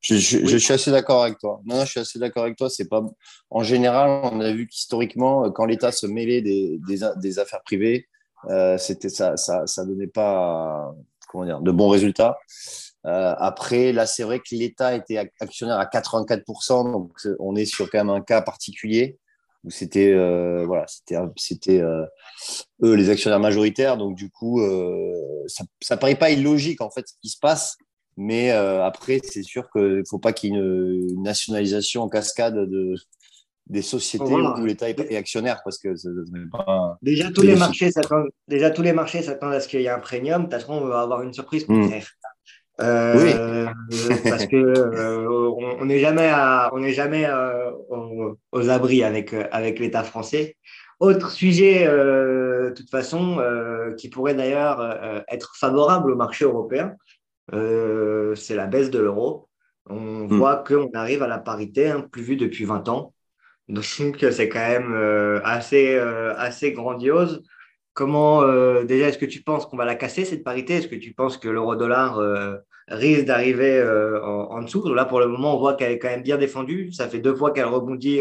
je, 0.00 0.56
suis 0.58 0.72
assez 0.72 0.90
d'accord 0.90 1.24
avec 1.24 1.38
toi. 1.38 1.60
Non, 1.64 1.84
je 1.84 1.90
suis 1.90 2.00
assez 2.00 2.18
d'accord 2.18 2.44
avec 2.44 2.56
toi. 2.56 2.70
C'est 2.70 2.88
pas 2.88 3.02
en 3.50 3.62
général, 3.62 4.20
on 4.32 4.40
a 4.40 4.52
vu 4.52 4.66
qu'historiquement, 4.66 5.50
quand 5.50 5.64
l'État 5.64 5.92
se 5.92 6.06
mêlait 6.06 6.42
des, 6.42 6.78
des, 7.16 7.38
affaires 7.38 7.62
privées, 7.64 8.08
euh, 8.50 8.78
c'était 8.78 9.08
ça, 9.08 9.36
ça, 9.36 9.66
ça 9.66 9.84
donnait 9.84 10.06
pas 10.06 10.94
comment 11.28 11.44
dire 11.44 11.60
de 11.60 11.70
bons 11.70 11.88
résultats. 11.88 12.38
Euh, 13.06 13.34
après, 13.38 13.92
là, 13.92 14.06
c'est 14.06 14.22
vrai 14.22 14.38
que 14.40 14.54
l'État 14.54 14.94
était 14.94 15.18
actionnaire 15.40 15.78
à 15.78 15.86
84%, 15.86 16.92
donc 16.92 17.12
on 17.38 17.56
est 17.56 17.64
sur 17.64 17.90
quand 17.90 17.98
même 17.98 18.10
un 18.10 18.20
cas 18.20 18.42
particulier 18.42 19.18
où 19.64 19.70
c'était 19.70 20.12
euh, 20.12 20.64
voilà, 20.66 20.86
c'était 20.86 21.16
c'était 21.36 21.80
euh, 21.80 22.04
eux 22.82 22.94
les 22.94 23.10
actionnaires 23.10 23.40
majoritaires, 23.40 23.96
donc 23.96 24.16
du 24.16 24.30
coup, 24.30 24.60
euh, 24.60 25.12
ça, 25.46 25.64
ça 25.80 25.96
paraît 25.96 26.14
pas 26.14 26.30
illogique 26.30 26.80
en 26.80 26.90
fait 26.90 27.08
ce 27.08 27.14
qui 27.20 27.28
se 27.28 27.38
passe 27.38 27.76
mais 28.20 28.50
euh, 28.50 28.84
après, 28.84 29.20
c'est 29.22 29.44
sûr 29.44 29.70
qu'il 29.70 29.98
ne 29.98 30.02
faut 30.04 30.18
pas 30.18 30.32
qu'il 30.32 30.50
y 30.50 30.56
ait 30.56 30.58
une, 30.58 31.22
nationalisation 31.22 32.02
en 32.02 32.08
cascade 32.08 32.56
de, 32.56 32.96
des 33.68 33.80
sociétés 33.80 34.24
où 34.24 34.64
l'État 34.64 34.90
est, 34.90 35.16
actionnaire 35.16 35.60
parce 35.64 35.78
que 35.78 35.94
déjà, 37.00 37.30
tous 37.30 37.42
les 37.42 37.54
marchés 37.54 37.90
déjà 38.48 38.70
tous 38.70 38.82
les 38.82 38.92
marchés 38.92 39.22
s'attendent 39.22 39.52
à 39.52 39.60
ce 39.60 39.68
qu'il 39.68 39.80
y 39.82 39.84
ait 39.84 39.88
un 39.88 40.00
premium. 40.00 40.46
De 40.46 40.48
toute 40.48 40.60
façon, 40.60 40.72
on 40.72 40.86
va 40.86 41.00
avoir 41.00 41.22
une 41.22 41.32
surprise 41.32 41.64
pour 41.64 41.76
mmh. 41.76 42.00
Euh, 42.80 43.66
parce 44.24 44.46
que 44.46 44.56
euh, 44.56 45.50
on 45.80 45.84
n'est 45.84 46.00
jamais 46.00 46.32
on 46.72 46.80
n'est 46.80 46.92
jamais 46.92 47.28
aux, 47.88 48.68
abris 48.68 49.04
avec 49.04 49.32
avec 49.32 49.78
l'État 49.78 50.02
français. 50.02 50.56
Autre 50.98 51.30
sujet, 51.30 51.86
de 51.86 52.72
toute 52.76 52.90
façon, 52.90 53.38
qui 53.96 54.08
pourrait 54.08 54.34
d'ailleurs 54.34 55.24
être 55.28 55.54
favorable 55.56 56.10
au 56.10 56.16
marché 56.16 56.44
européen, 56.44 56.96
euh, 57.54 58.34
c'est 58.34 58.54
la 58.54 58.66
baisse 58.66 58.90
de 58.90 58.98
l'euro. 58.98 59.48
On 59.86 60.24
hmm. 60.24 60.26
voit 60.28 60.56
qu'on 60.56 60.90
arrive 60.92 61.22
à 61.22 61.28
la 61.28 61.38
parité, 61.38 61.88
hein, 61.88 62.06
plus 62.10 62.22
vue 62.22 62.36
depuis 62.36 62.64
20 62.64 62.88
ans. 62.88 63.14
Donc, 63.68 63.84
c'est 64.30 64.48
quand 64.48 64.58
même 64.58 64.94
euh, 64.94 65.40
assez, 65.44 65.94
euh, 65.94 66.34
assez 66.36 66.72
grandiose. 66.72 67.42
Comment, 67.94 68.42
déjà, 68.84 69.08
est-ce 69.08 69.18
que 69.18 69.26
tu 69.26 69.42
penses 69.42 69.66
qu'on 69.66 69.76
va 69.76 69.84
la 69.84 69.96
casser, 69.96 70.24
cette 70.24 70.44
parité? 70.44 70.74
Est-ce 70.74 70.86
que 70.86 70.94
tu 70.94 71.14
penses 71.14 71.36
que 71.36 71.48
l'euro-dollar 71.48 72.20
risque 72.86 73.24
d'arriver 73.24 73.82
en, 74.22 74.62
dessous? 74.62 74.94
Là, 74.94 75.04
pour 75.04 75.18
le 75.18 75.26
moment, 75.26 75.56
on 75.56 75.58
voit 75.58 75.74
qu'elle 75.74 75.90
est 75.90 75.98
quand 75.98 76.06
même 76.06 76.22
bien 76.22 76.38
défendue. 76.38 76.92
Ça 76.92 77.08
fait 77.08 77.18
deux 77.18 77.34
fois 77.34 77.50
qu'elle 77.50 77.64
rebondit 77.64 78.20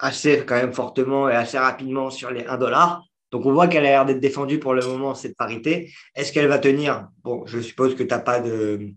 assez 0.00 0.44
quand 0.44 0.56
même 0.56 0.72
fortement 0.72 1.28
et 1.28 1.36
assez 1.36 1.56
rapidement 1.56 2.10
sur 2.10 2.32
les 2.32 2.44
1 2.46 2.58
dollar. 2.58 3.04
Donc, 3.34 3.46
on 3.46 3.52
voit 3.52 3.66
qu'elle 3.66 3.84
a 3.84 3.88
l'air 3.88 4.06
d'être 4.06 4.20
défendue 4.20 4.60
pour 4.60 4.74
le 4.74 4.86
moment, 4.86 5.16
cette 5.16 5.36
parité. 5.36 5.92
Est-ce 6.14 6.32
qu'elle 6.32 6.46
va 6.46 6.60
tenir? 6.60 7.08
Bon, 7.24 7.44
je 7.46 7.58
suppose 7.58 7.96
que 7.96 8.04
tu 8.04 8.08
n'as 8.08 8.20
pas 8.20 8.38
de, 8.38 8.90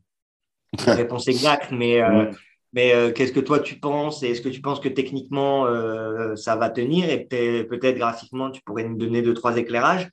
réponse 0.86 1.28
exacte, 1.28 1.72
mais, 1.72 2.04
euh, 2.04 2.32
mais 2.72 2.94
euh, 2.94 3.12
qu'est-ce 3.12 3.34
que 3.34 3.40
toi 3.40 3.60
tu 3.60 3.80
penses? 3.80 4.22
Et 4.22 4.30
est-ce 4.30 4.42
que 4.42 4.50
tu 4.50 4.62
penses 4.62 4.80
que 4.80 4.90
techniquement 4.90 5.66
euh, 5.66 6.36
ça 6.36 6.56
va 6.56 6.70
tenir? 6.70 7.10
Et 7.10 7.26
peut-être 7.26 7.98
graphiquement, 7.98 8.52
tu 8.52 8.62
pourrais 8.62 8.84
nous 8.84 8.96
donner 8.96 9.24
deux, 9.24 9.34
trois 9.34 9.58
éclairages. 9.58 10.08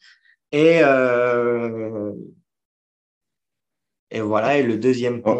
Et, 0.53 0.79
et 4.11 4.21
voilà, 4.23 4.57
et 4.57 4.63
le 4.63 4.79
deuxième 4.79 5.21
oh. 5.27 5.35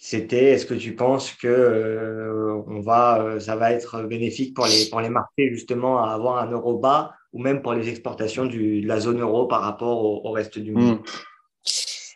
C'était 0.00 0.52
est-ce 0.52 0.64
que 0.64 0.74
tu 0.74 0.94
penses 0.94 1.32
que 1.32 1.48
euh, 1.48 2.62
on 2.68 2.80
va, 2.80 3.20
euh, 3.20 3.40
ça 3.40 3.56
va 3.56 3.72
être 3.72 4.02
bénéfique 4.04 4.54
pour 4.54 4.66
les, 4.66 4.88
pour 4.88 5.00
les 5.00 5.08
marchés 5.08 5.50
justement 5.52 6.02
à 6.02 6.12
avoir 6.12 6.38
un 6.38 6.50
euro 6.52 6.78
bas 6.78 7.12
ou 7.32 7.42
même 7.42 7.62
pour 7.62 7.74
les 7.74 7.88
exportations 7.88 8.46
du, 8.46 8.80
de 8.80 8.86
la 8.86 9.00
zone 9.00 9.20
euro 9.20 9.48
par 9.48 9.60
rapport 9.60 10.24
au, 10.24 10.30
reste 10.30 10.58
du 10.58 10.70
monde? 10.72 11.00
Hmm. 11.00 11.02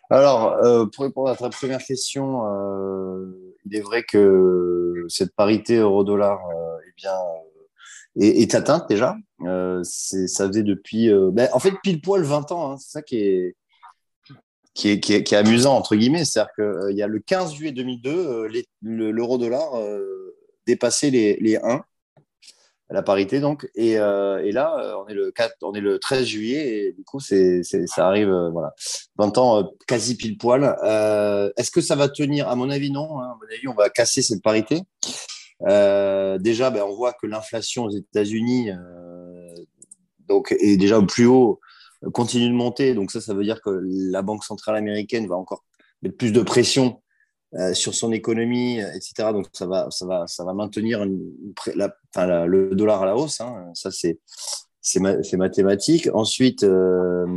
Alors, 0.09 0.53
euh, 0.63 0.85
pour 0.85 1.03
répondre 1.03 1.29
à 1.29 1.35
ta 1.35 1.49
première 1.49 1.83
question, 1.83 2.43
il 3.65 3.75
est 3.75 3.81
vrai 3.81 4.03
que 4.03 5.05
cette 5.09 5.35
parité 5.35 5.77
euro-dollar 5.77 6.39
eh 6.87 6.93
bien, 6.95 7.15
est, 8.15 8.55
atteinte 8.55 8.87
déjà. 8.89 9.15
ça 9.83 10.47
faisait 10.47 10.63
depuis, 10.63 11.11
ben, 11.31 11.49
en 11.51 11.59
fait, 11.59 11.73
pile 11.83 12.01
poil 12.01 12.23
20 12.23 12.51
ans. 12.51 12.71
Hein, 12.71 12.77
c'est 12.77 12.91
ça 12.91 13.01
qui 13.01 13.17
est, 13.19 13.55
qui 14.73 14.89
est, 14.89 14.99
qui, 14.99 15.13
est, 15.13 15.23
qui 15.23 15.35
est, 15.35 15.37
amusant, 15.37 15.75
entre 15.75 15.95
guillemets. 15.95 16.25
C'est-à-dire 16.25 16.53
qu'il 16.55 16.63
euh, 16.63 16.91
y 16.91 17.03
a 17.03 17.07
le 17.07 17.19
15 17.19 17.53
juillet 17.53 17.71
2002, 17.71 18.09
euh, 18.11 18.63
l'euro-dollar 18.81 19.75
euh, 19.75 20.35
dépassait 20.65 21.09
les, 21.09 21.37
les 21.39 21.57
1, 21.57 21.83
la 22.89 23.03
parité 23.03 23.39
donc. 23.39 23.69
Et, 23.75 23.93
et, 23.93 24.51
là, 24.51 24.97
on 25.03 25.07
est, 25.07 25.13
le 25.13 25.31
4, 25.31 25.55
on 25.63 25.73
est 25.73 25.81
le 25.81 25.99
13 25.99 26.25
juillet 26.25 26.77
et 26.77 26.93
du 26.93 27.03
coup, 27.03 27.19
ça 27.19 28.07
arrive, 28.07 28.31
voilà, 28.51 28.73
20 29.17 29.37
ans 29.39 29.71
quasi 29.87 30.15
pile 30.15 30.37
poil. 30.37 30.63
Est-ce 31.57 31.71
que 31.71 31.81
ça 31.81 31.95
va 31.95 32.07
tenir? 32.07 32.47
À 32.47 32.55
mon 32.55 32.69
avis, 32.69 32.91
non. 32.91 33.19
Hein. 33.19 33.31
À 33.31 33.37
mon 33.39 33.55
avis, 33.55 33.67
on 33.67 33.73
va 33.73 33.89
casser 33.89 34.21
cette 34.21 34.43
parité. 34.43 34.81
déjà, 35.59 36.69
ben, 36.69 36.83
on 36.83 36.93
voit 36.93 37.13
que 37.13 37.25
l'inflation 37.25 37.85
aux 37.85 37.91
États-Unis 37.91 38.69
donc, 40.27 40.55
est 40.59 40.77
déjà 40.77 40.99
au 40.99 41.05
plus 41.05 41.25
haut 41.25 41.59
continue 42.11 42.49
de 42.49 42.53
monter. 42.53 42.93
Donc 42.93 43.11
ça, 43.11 43.21
ça 43.21 43.33
veut 43.33 43.43
dire 43.43 43.61
que 43.61 43.69
la 43.83 44.21
Banque 44.21 44.43
centrale 44.43 44.75
américaine 44.75 45.27
va 45.27 45.35
encore 45.35 45.63
mettre 46.01 46.17
plus 46.17 46.31
de 46.31 46.41
pression 46.41 47.01
euh, 47.55 47.75
sur 47.75 47.93
son 47.93 48.11
économie, 48.11 48.79
etc. 48.79 49.29
Donc 49.31 49.45
ça 49.53 49.67
va, 49.67 49.87
ça 49.91 50.07
va, 50.07 50.25
ça 50.25 50.43
va 50.43 50.55
maintenir 50.55 51.05
le 51.05 52.69
dollar 52.73 53.03
à 53.03 53.05
la 53.05 53.15
hausse. 53.15 53.41
Hein. 53.41 53.69
Ça, 53.75 53.91
c'est 53.91 55.37
mathématique. 55.37 56.09
Ensuite, 56.15 56.63
euh, 56.63 57.27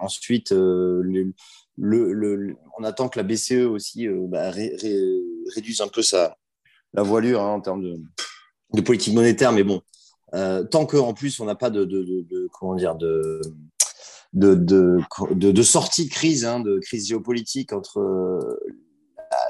ensuite 0.00 0.52
euh, 0.52 1.30
on 1.78 2.84
attend 2.84 3.10
que 3.10 3.18
la 3.18 3.22
BCE 3.22 3.66
aussi 3.66 4.08
bah, 4.08 4.50
réduise 4.50 5.82
un 5.82 5.88
peu 5.88 6.00
sa, 6.00 6.38
la 6.94 7.02
voilure 7.02 7.42
hein, 7.42 7.52
en 7.52 7.60
termes 7.60 7.82
de, 8.72 8.80
politique 8.80 9.14
monétaire. 9.14 9.52
Mais 9.52 9.62
bon, 9.62 9.82
tant 10.32 10.86
qu'en 10.86 11.12
plus 11.12 11.38
on 11.38 11.44
n'a 11.44 11.54
pas 11.54 11.68
de, 11.68 12.48
comment 12.58 12.76
dire 12.76 12.94
de 12.94 13.42
de, 14.32 14.54
de, 14.54 15.00
de, 15.34 15.62
sortie 15.62 16.08
crise, 16.08 16.44
hein, 16.44 16.60
de 16.60 16.78
crise 16.78 17.08
géopolitique 17.08 17.72
entre 17.72 17.98
euh, 17.98 18.58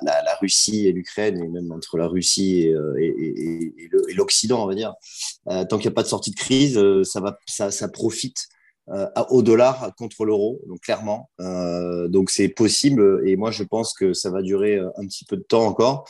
la, 0.03 0.35
Russie 0.41 0.87
et 0.87 0.93
l'Ukraine, 0.93 1.43
et 1.43 1.49
même 1.49 1.73
entre 1.73 1.99
la 1.99 2.07
Russie 2.07 2.63
et, 2.63 2.75
euh, 2.75 2.95
et, 2.99 3.73
et, 3.79 4.15
l'Occident, 4.15 4.63
on 4.63 4.67
va 4.67 4.75
dire. 4.75 4.95
Euh, 5.49 5.65
tant 5.65 5.79
qu'il 5.79 5.89
n'y 5.89 5.93
a 5.93 5.95
pas 5.95 6.03
de 6.03 6.09
sortie 6.09 6.31
de 6.31 6.37
crise, 6.37 6.81
ça, 7.05 7.21
va, 7.21 7.39
ça, 7.47 7.71
ça 7.71 7.89
profite 7.89 8.49
au 9.31 9.43
dollar 9.43 9.93
contre 9.99 10.25
l'euro, 10.25 10.61
donc 10.69 10.79
clairement. 10.79 11.29
donc 12.09 12.31
c'est 12.31 12.49
possible, 12.49 13.21
et 13.27 13.35
moi 13.35 13.51
je 13.51 13.65
pense 13.65 13.93
que 13.93 14.13
ça 14.13 14.31
va 14.31 14.43
durer 14.43 14.79
un 14.79 15.07
petit 15.09 15.25
peu 15.25 15.37
de 15.37 15.43
temps 15.43 15.67
encore, 15.67 16.09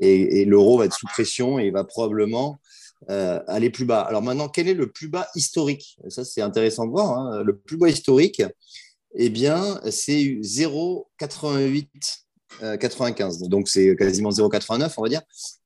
et, 0.00 0.46
l'euro 0.46 0.78
va 0.78 0.86
être 0.86 0.96
sous 0.96 1.06
pression 1.06 1.58
et 1.58 1.70
va 1.70 1.84
probablement 1.84 2.60
euh, 3.10 3.40
aller 3.46 3.70
plus 3.70 3.84
bas. 3.84 4.00
Alors 4.00 4.22
maintenant, 4.22 4.48
quel 4.48 4.68
est 4.68 4.74
le 4.74 4.90
plus 4.90 5.08
bas 5.08 5.28
historique? 5.34 5.98
Ça, 6.08 6.24
c'est 6.24 6.40
intéressant 6.40 6.86
de 6.86 6.90
voir. 6.90 7.18
Hein. 7.18 7.42
Le 7.42 7.56
plus 7.56 7.76
bas 7.76 7.88
historique, 7.88 8.42
eh 9.14 9.28
bien, 9.28 9.80
c'est 9.90 10.38
0,88. 10.40 11.86
95. 12.80 13.42
Euh, 13.42 13.48
donc, 13.48 13.68
c'est 13.68 13.96
quasiment 13.96 14.30
0,89, 14.30 14.94
on 14.96 15.02
va 15.02 15.08
dire. 15.08 15.22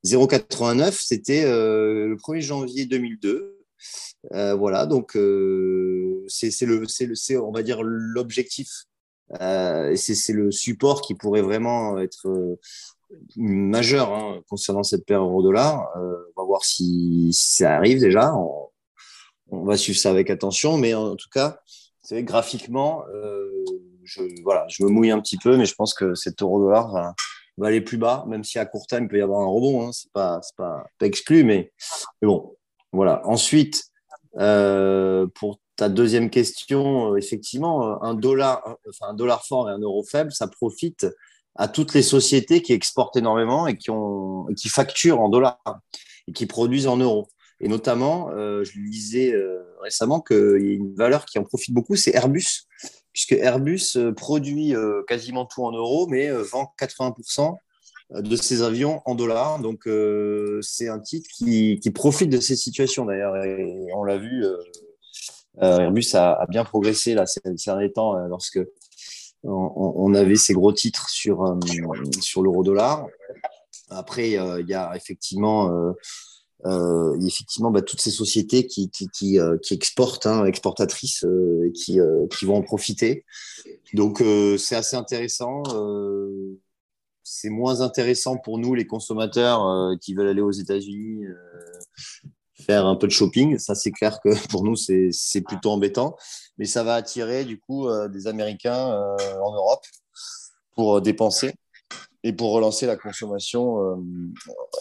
0,89, 0.07 0.99
c'était 0.99 1.45
euh, 1.45 2.09
le 2.09 2.17
1er 2.17 2.41
janvier 2.41 2.87
2002. 2.87 3.59
voilà, 4.33 4.87
donc 4.87 5.13
c'est 6.29 7.37
on 7.37 7.53
va 7.53 7.63
dire, 7.63 7.83
l'objectif. 7.83 8.87
c'est 9.39 10.33
le 10.33 10.51
support 10.51 11.03
qui 11.03 11.15
pourrait 11.15 11.43
vraiment 11.43 11.99
être 11.99 12.59
majeur 13.37 14.13
hein, 14.13 14.41
concernant 14.49 14.83
cette 14.83 15.05
paire 15.05 15.21
euro-dollar. 15.21 15.89
Euh, 15.97 16.33
on 16.37 16.43
va 16.43 16.47
voir 16.47 16.65
si, 16.65 17.31
ça 17.33 17.77
arrive 17.77 18.01
déjà. 18.01 18.35
On, 18.35 19.65
va 19.65 19.77
suivre 19.77 19.99
ça 19.99 20.11
avec 20.11 20.31
attention. 20.31 20.77
Mais 20.77 20.95
en 20.95 21.17
tout 21.17 21.31
cas, 21.33 21.61
graphiquement, 22.13 23.05
euh, 23.15 23.65
je, 24.05 24.23
voilà, 24.43 24.67
je 24.69 24.83
me 24.85 24.89
mouille 24.89 25.11
un 25.11 25.21
petit 25.21 25.39
peu, 25.39 25.57
mais 25.57 25.67
je 25.67 25.75
pense 25.75 25.95
que 25.95 26.15
cet 26.15 26.43
euro-dollar 26.43 26.93
va, 26.93 27.15
aller 27.67 27.81
plus 27.81 27.99
bas, 27.99 28.25
même 28.29 28.45
si 28.45 28.59
à 28.59 28.67
court 28.67 28.87
terme, 28.87 29.05
il 29.05 29.09
peut 29.09 29.19
y 29.19 29.23
avoir 29.23 29.41
un 29.41 29.47
rebond. 29.47 29.89
Hein, 29.89 29.93
c'est 29.93 30.13
pas, 30.13 30.41
exclu, 31.01 31.45
mais, 31.45 31.73
bon. 32.23 32.55
Voilà. 32.93 33.21
Ensuite, 33.27 33.85
euh, 34.39 35.27
pour 35.35 35.59
ta 35.77 35.89
deuxième 35.89 36.31
question, 36.31 37.17
effectivement, 37.17 38.03
un 38.03 38.15
dollar, 38.15 38.77
enfin 38.89 39.11
un 39.11 39.15
dollar 39.15 39.45
fort 39.45 39.69
et 39.69 39.73
un 39.73 39.79
euro 39.79 40.03
faible, 40.03 40.33
ça 40.33 40.49
profite 40.49 41.07
à 41.59 41.67
toutes 41.67 41.93
les 41.93 42.03
sociétés 42.03 42.63
qui 42.63 42.73
exportent 42.73 43.17
énormément 43.17 43.67
et 43.67 43.77
qui, 43.77 43.91
ont, 43.91 44.47
qui 44.57 44.69
facturent 44.69 45.21
en 45.21 45.29
dollars 45.29 45.61
et 46.29 46.33
qui 46.33 46.47
produisent 46.47 46.87
en 46.87 46.97
euros. 46.97 47.29
Et 47.61 47.67
notamment, 47.67 48.31
euh, 48.31 48.63
je 48.63 48.79
lisais 48.79 49.33
euh, 49.33 49.59
récemment 49.83 50.21
qu'il 50.21 50.61
y 50.61 50.71
a 50.71 50.75
une 50.75 50.95
valeur 50.95 51.27
qui 51.27 51.39
en 51.41 51.43
profite 51.43 51.75
beaucoup, 51.75 51.97
c'est 51.97 52.15
Airbus, 52.15 52.69
puisque 53.13 53.33
Airbus 53.33 53.97
euh, 53.97 54.13
produit 54.13 54.75
quasiment 55.09 55.45
tout 55.45 55.65
en 55.65 55.73
euros, 55.73 56.07
mais 56.07 56.31
vend 56.31 56.73
80% 56.81 57.57
de 58.11 58.37
ses 58.37 58.63
avions 58.63 59.03
en 59.05 59.17
dollars. 59.17 59.59
Donc, 59.59 59.89
c'est 60.63 60.89
un 60.89 61.01
titre 61.01 61.29
qui, 61.37 61.81
qui, 61.81 61.91
profite 61.91 62.31
de 62.31 62.41
ces 62.41 62.57
situations 62.57 63.05
d'ailleurs. 63.05 63.37
Et 63.45 63.89
on 63.95 64.05
l'a 64.05 64.17
vu, 64.17 64.47
Airbus 65.61 66.15
a, 66.15 66.35
a, 66.35 66.47
bien 66.47 66.65
progressé 66.65 67.13
là, 67.15 67.27
ces, 67.27 67.41
derniers 67.67 67.93
temps 67.93 68.15
lorsque 68.29 68.61
on, 69.45 70.15
avait 70.15 70.37
ces 70.37 70.53
gros 70.53 70.73
titres 70.73 71.09
sur, 71.09 71.45
euh, 71.45 71.59
l'euro-dollar. 72.37 73.07
Après, 73.91 74.39
euh, 74.39 74.61
il 74.61 74.69
y 74.69 74.75
a 74.75 74.95
effectivement, 74.97 75.93
euh, 76.67 77.17
effectivement 77.25 77.71
bah, 77.71 77.83
toutes 77.83 78.01
ces 78.01 78.11
sociétés 78.11 78.67
qui, 78.67 78.91
exportent, 79.71 80.27
hein, 80.27 80.45
exportatrices, 80.45 81.25
et 81.25 81.73
qui, 81.73 81.99
qui 82.37 82.45
vont 82.45 82.57
en 82.57 82.63
profiter. 82.63 83.25
Donc, 83.95 84.23
c'est 84.59 84.77
assez 84.77 84.97
intéressant. 84.97 85.63
c'est 87.23 87.51
moins 87.51 87.81
intéressant 87.81 88.37
pour 88.37 88.59
nous, 88.59 88.75
les 88.75 88.87
consommateurs 88.87 89.97
qui 90.01 90.15
veulent 90.15 90.29
aller 90.29 90.43
aux 90.43 90.51
États-Unis 90.51 91.25
faire 92.61 92.87
un 92.87 92.97
peu 92.97 93.07
de 93.07 93.13
shopping. 93.13 93.59
Ça, 93.59 93.75
c'est 93.75 93.91
clair 93.91 94.21
que 94.21 94.31
pour 94.51 94.65
nous, 94.65 94.77
c'est 94.77 95.41
plutôt 95.43 95.71
embêtant. 95.71 96.17
Mais 96.59 96.65
ça 96.65 96.83
va 96.83 96.95
attirer 96.95 97.45
du 97.45 97.59
coup 97.59 97.89
euh, 97.89 98.09
des 98.09 98.27
Américains 98.27 98.93
euh, 98.93 99.17
en 99.41 99.55
Europe 99.55 99.85
pour 100.75 100.97
euh, 100.97 101.01
dépenser 101.01 101.55
et 102.25 102.33
pour 102.33 102.53
relancer 102.53 102.87
la 102.87 102.97
consommation 102.97 103.77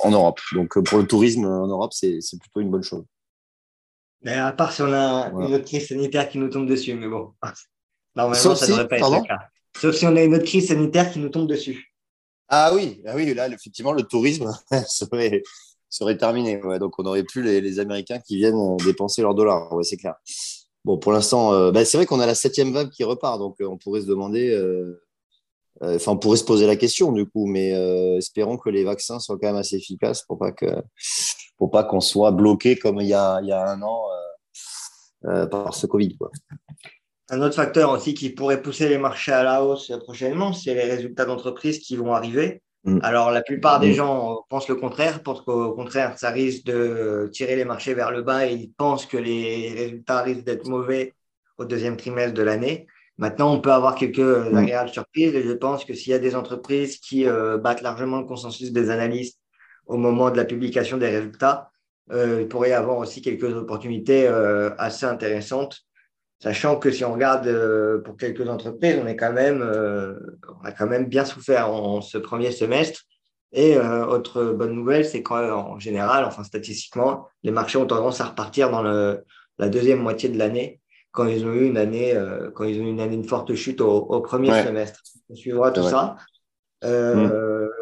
en 0.04 0.10
Europe. 0.10 0.40
Donc 0.54 0.80
pour 0.84 0.98
le 0.98 1.06
tourisme 1.06 1.46
en 1.46 1.68
Europe, 1.68 1.94
c'est 1.94 2.20
plutôt 2.40 2.62
une 2.62 2.72
bonne 2.72 2.84
chose. 2.84 3.06
Mais 4.24 4.34
à 4.34 4.52
part 4.52 4.74
si 4.74 4.82
on 4.82 4.92
a 4.92 5.30
une 5.30 5.54
autre 5.54 5.66
crise 5.66 5.88
sanitaire 5.88 6.28
qui 6.30 6.40
nous 6.40 6.50
tombe 6.50 6.68
dessus, 6.68 6.96
mais 6.96 7.08
bon. 7.08 7.34
Normalement, 8.16 8.56
ça 8.56 8.66
ne 8.66 8.72
devrait 8.72 8.88
pas 8.88 8.98
être 8.98 9.12
le 9.12 9.28
cas. 9.28 9.38
Sauf 9.80 9.96
si 9.96 10.08
on 10.08 10.16
a 10.16 10.24
une 10.24 10.34
autre 10.34 10.46
crise 10.46 10.70
sanitaire 10.70 11.12
qui 11.12 11.20
nous 11.20 11.30
tombe 11.30 11.48
dessus. 11.48 11.94
Ah 12.50 12.72
oui, 12.74 13.04
ah 13.06 13.14
oui 13.16 13.32
là, 13.34 13.48
effectivement, 13.50 13.92
le 13.92 14.04
tourisme 14.04 14.52
serait, 14.88 15.44
serait 15.90 16.18
terminé. 16.18 16.60
donc, 16.80 17.00
on 17.00 17.04
n'aurait 17.04 17.24
plus 17.24 17.44
les, 17.44 17.80
Américains 17.80 18.20
qui 18.20 18.38
viennent 18.38 18.56
euh, 18.56 18.76
dépenser 18.84 19.22
leurs 19.22 19.36
dollars. 19.36 19.70
C'est 19.84 19.98
clair. 19.98 20.16
Bon, 20.86 20.98
pour 20.98 21.12
l'instant, 21.12 21.54
euh, 21.54 21.72
bah, 21.72 21.86
c'est 21.86 21.98
vrai 21.98 22.06
qu'on 22.06 22.20
a 22.20 22.26
la 22.26 22.36
septième 22.36 22.74
vague 22.74 22.90
qui 22.90 23.04
repart. 23.04 23.40
Donc, 23.40 23.60
euh, 23.62 23.68
on 23.68 23.78
pourrait 23.78 24.02
se 24.02 24.08
demander, 24.08 24.56
enfin, 25.82 26.14
on 26.14 26.18
pourrait 26.18 26.38
se 26.38 26.44
poser 26.44 26.66
la 26.66 26.76
question 26.76 27.12
du 27.12 27.26
coup, 27.26 27.46
mais 27.46 27.70
espérons 28.18 28.58
que 28.58 28.70
les 28.70 28.84
vaccins 28.84 29.20
soient 29.20 29.38
quand 29.40 29.48
même 29.48 29.56
assez 29.56 29.76
efficaces 29.76 30.24
pour 30.24 30.38
pas 30.38 30.52
que, 30.52 30.66
pour 31.58 31.72
pas 31.72 31.84
qu'on 31.84 32.02
soit 32.02 32.32
bloqué 32.32 32.78
comme 32.78 33.00
il 33.00 33.08
y 33.08 33.14
a, 33.14 33.40
il 33.42 33.48
y 33.48 33.52
a 33.52 33.70
un 33.70 33.82
an 33.82 34.04
par 35.50 35.74
ce 35.74 35.88
Covid. 35.88 36.18
Un 37.30 37.42
autre 37.42 37.56
facteur 37.56 37.92
aussi 37.92 38.14
qui 38.14 38.30
pourrait 38.30 38.62
pousser 38.62 38.88
les 38.88 38.98
marchés 38.98 39.34
à 39.34 39.44
la 39.44 39.64
hausse 39.64 39.92
prochainement, 40.04 40.54
c'est 40.54 40.74
les 40.74 40.86
résultats 40.86 41.26
d'entreprise 41.26 41.80
qui 41.80 41.98
vont 41.98 42.14
arriver. 42.14 42.62
Mm. 42.88 43.00
Alors, 43.04 43.32
la 43.32 43.42
plupart 43.42 43.80
des 43.80 43.92
mm. 43.92 43.96
gens 43.96 44.46
pensent 44.50 44.70
le 44.70 44.76
contraire, 44.76 45.22
pensent 45.22 45.42
qu'au 45.42 45.74
contraire, 45.74 46.18
ça 46.18 46.30
risque 46.30 46.66
de 46.66 47.30
tirer 47.34 47.58
les 47.58 47.66
marchés 47.66 47.94
vers 47.94 48.12
le 48.12 48.22
bas 48.22 48.48
et 48.48 48.54
ils 48.54 48.72
pensent 48.72 49.06
que 49.06 49.18
les 49.18 49.74
résultats 49.76 50.22
risquent 50.22 50.46
d'être 50.46 50.68
mauvais 50.68 51.14
au 51.58 51.66
deuxième 51.66 51.98
trimestre 51.98 52.34
de 52.34 52.44
l'année. 52.44 52.88
Maintenant, 53.18 53.54
on 53.54 53.60
peut 53.60 53.74
avoir 53.74 53.96
quelques 53.96 54.20
mm. 54.20 54.56
agréables 54.56 54.90
surprises 54.90 55.36
et 55.36 55.44
je 55.44 55.52
pense 55.52 55.84
que 55.84 55.94
s'il 55.94 56.12
y 56.12 56.16
a 56.16 56.20
des 56.20 56.36
entreprises 56.36 56.98
qui 56.98 57.28
euh, 57.28 57.58
battent 57.58 57.82
largement 57.82 58.20
le 58.20 58.26
consensus 58.26 58.72
des 58.72 58.90
analystes 58.90 59.40
au 59.86 59.98
moment 59.98 60.32
de 60.32 60.38
la 60.38 60.46
publication 60.46 60.98
des 60.98 61.10
résultats, 61.10 61.72
euh, 62.12 62.40
il 62.42 62.48
pourrait 62.48 62.70
y 62.70 62.74
avoir 62.74 62.98
aussi 62.98 63.22
quelques 63.22 63.54
opportunités 63.54 64.28
euh, 64.28 64.70
assez 64.78 65.06
intéressantes 65.06 65.87
Sachant 66.40 66.76
que 66.78 66.92
si 66.92 67.04
on 67.04 67.14
regarde 67.14 67.48
euh, 67.48 68.00
pour 68.00 68.16
quelques 68.16 68.48
entreprises, 68.48 69.00
on, 69.02 69.08
est 69.08 69.16
quand 69.16 69.34
même, 69.34 69.62
euh, 69.64 70.14
on 70.62 70.66
a 70.66 70.72
quand 70.72 70.86
même 70.86 71.06
bien 71.06 71.26
souffert 71.26 71.72
en, 71.72 72.02
ce 72.02 72.20
premier 72.20 72.52
semestre. 72.52 73.02
Et 73.54 73.76
euh, 73.76 74.06
autre 74.06 74.44
bonne 74.54 74.74
nouvelle, 74.74 75.06
c'est 75.06 75.24
qu'en 75.24 75.80
général, 75.80 76.26
enfin 76.26 76.44
statistiquement, 76.44 77.28
les 77.44 77.52
marchés 77.52 77.80
ont 77.80 77.88
tendance 77.88 78.22
à 78.22 78.26
repartir 78.26 78.70
dans 78.70 78.84
le, 78.84 79.24
la 79.58 79.70
deuxième 79.70 80.00
moitié 80.00 80.30
de 80.30 80.38
l'année 80.38 80.80
quand 81.12 81.26
ils 81.26 81.46
ont 81.46 81.54
eu 81.54 81.66
une 81.66 81.78
année, 81.78 82.14
quand 82.54 82.66
ils 82.66 82.80
ont 82.80 82.84
eu 82.84 82.90
une 82.90 83.00
année, 83.00 83.16
une 83.16 83.24
forte 83.24 83.56
chute 83.56 83.82
au, 83.82 84.22
premier 84.22 84.52
semestre. 84.64 85.02
On 85.30 85.36
suivra 85.36 85.72
tout 85.72 85.82
ça. 85.82 86.18
Mm. 86.84 87.32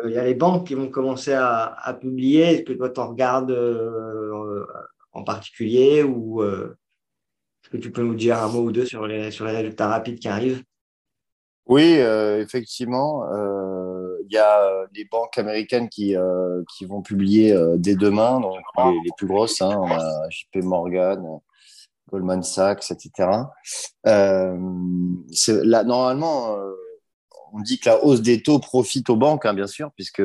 Il 0.06 0.12
y 0.12 0.18
a 0.18 0.24
les 0.24 0.36
banques 0.36 0.68
qui 0.68 0.76
vont 0.76 0.88
commencer 0.88 1.34
à, 1.34 1.76
à 1.84 1.94
publier. 1.94 2.44
Est-ce 2.44 2.62
que 2.62 2.72
toi, 2.72 2.90
tu 2.90 3.00
en 3.02 3.10
regardes 3.10 3.52
en 5.12 5.24
particulier 5.26 6.02
ou 6.04 6.42
est-ce 7.66 7.72
que 7.72 7.82
tu 7.82 7.92
peux 7.92 8.04
nous 8.04 8.14
dire 8.14 8.38
un 8.38 8.48
mot 8.48 8.62
ou 8.62 8.72
deux 8.72 8.86
sur 8.86 9.08
les, 9.08 9.32
sur 9.32 9.46
les 9.46 9.58
résultats 9.58 9.88
rapides 9.88 10.20
qui 10.20 10.28
arrivent? 10.28 10.64
Oui, 11.66 11.98
euh, 11.98 12.40
effectivement. 12.40 13.28
Euh, 13.34 14.20
il 14.28 14.34
y 14.34 14.38
a 14.38 14.86
les 14.94 15.06
banques 15.06 15.36
américaines 15.40 15.90
qui, 15.90 16.16
euh, 16.16 16.62
qui 16.76 16.86
vont 16.86 17.02
publier 17.02 17.56
dès 17.78 17.96
demain, 17.96 18.40
donc 18.40 18.60
les, 18.78 19.12
plus 19.18 19.26
grosses. 19.26 19.64
Hein, 19.64 19.76
on 19.80 19.90
a 19.90 20.30
JP 20.30 20.64
Morgan, 20.64 21.24
Goldman 22.12 22.44
Sachs, 22.44 22.92
etc. 22.92 23.30
normalement, 25.86 26.58
on 27.52 27.62
dit 27.62 27.80
que 27.80 27.90
la 27.90 28.04
hausse 28.04 28.22
des 28.22 28.44
taux 28.44 28.60
profite 28.60 29.10
aux 29.10 29.16
banques, 29.16 29.48
hein, 29.48 29.56
bien 29.56 29.68
sûr, 29.68 29.92
puisque 29.96 30.22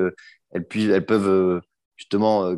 elles, 0.51 0.67
elles 0.75 1.07
peuvent 1.07 1.63
justement 1.97 2.55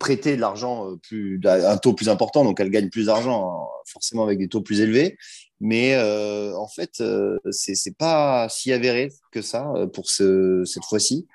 prêter 0.00 0.34
de 0.34 0.40
l'argent 0.40 0.90
euh, 0.90 0.96
plus 0.96 1.40
un 1.44 1.76
taux 1.76 1.92
plus 1.92 2.08
important, 2.08 2.42
donc 2.42 2.58
elle 2.58 2.70
gagne 2.70 2.88
plus 2.88 3.06
d'argent, 3.06 3.52
hein, 3.52 3.66
forcément 3.86 4.24
avec 4.24 4.38
des 4.38 4.48
taux 4.48 4.62
plus 4.62 4.80
élevés. 4.80 5.16
Mais 5.60 5.94
euh, 5.94 6.56
en 6.56 6.66
fait, 6.66 7.00
euh, 7.00 7.38
c'est 7.52 7.96
pas 7.96 8.48
si 8.48 8.72
avéré 8.72 9.12
que 9.30 9.42
ça 9.42 9.72
pour 9.92 10.08
ce, 10.10 10.64
cette 10.64 10.84
fois-ci, 10.86 11.28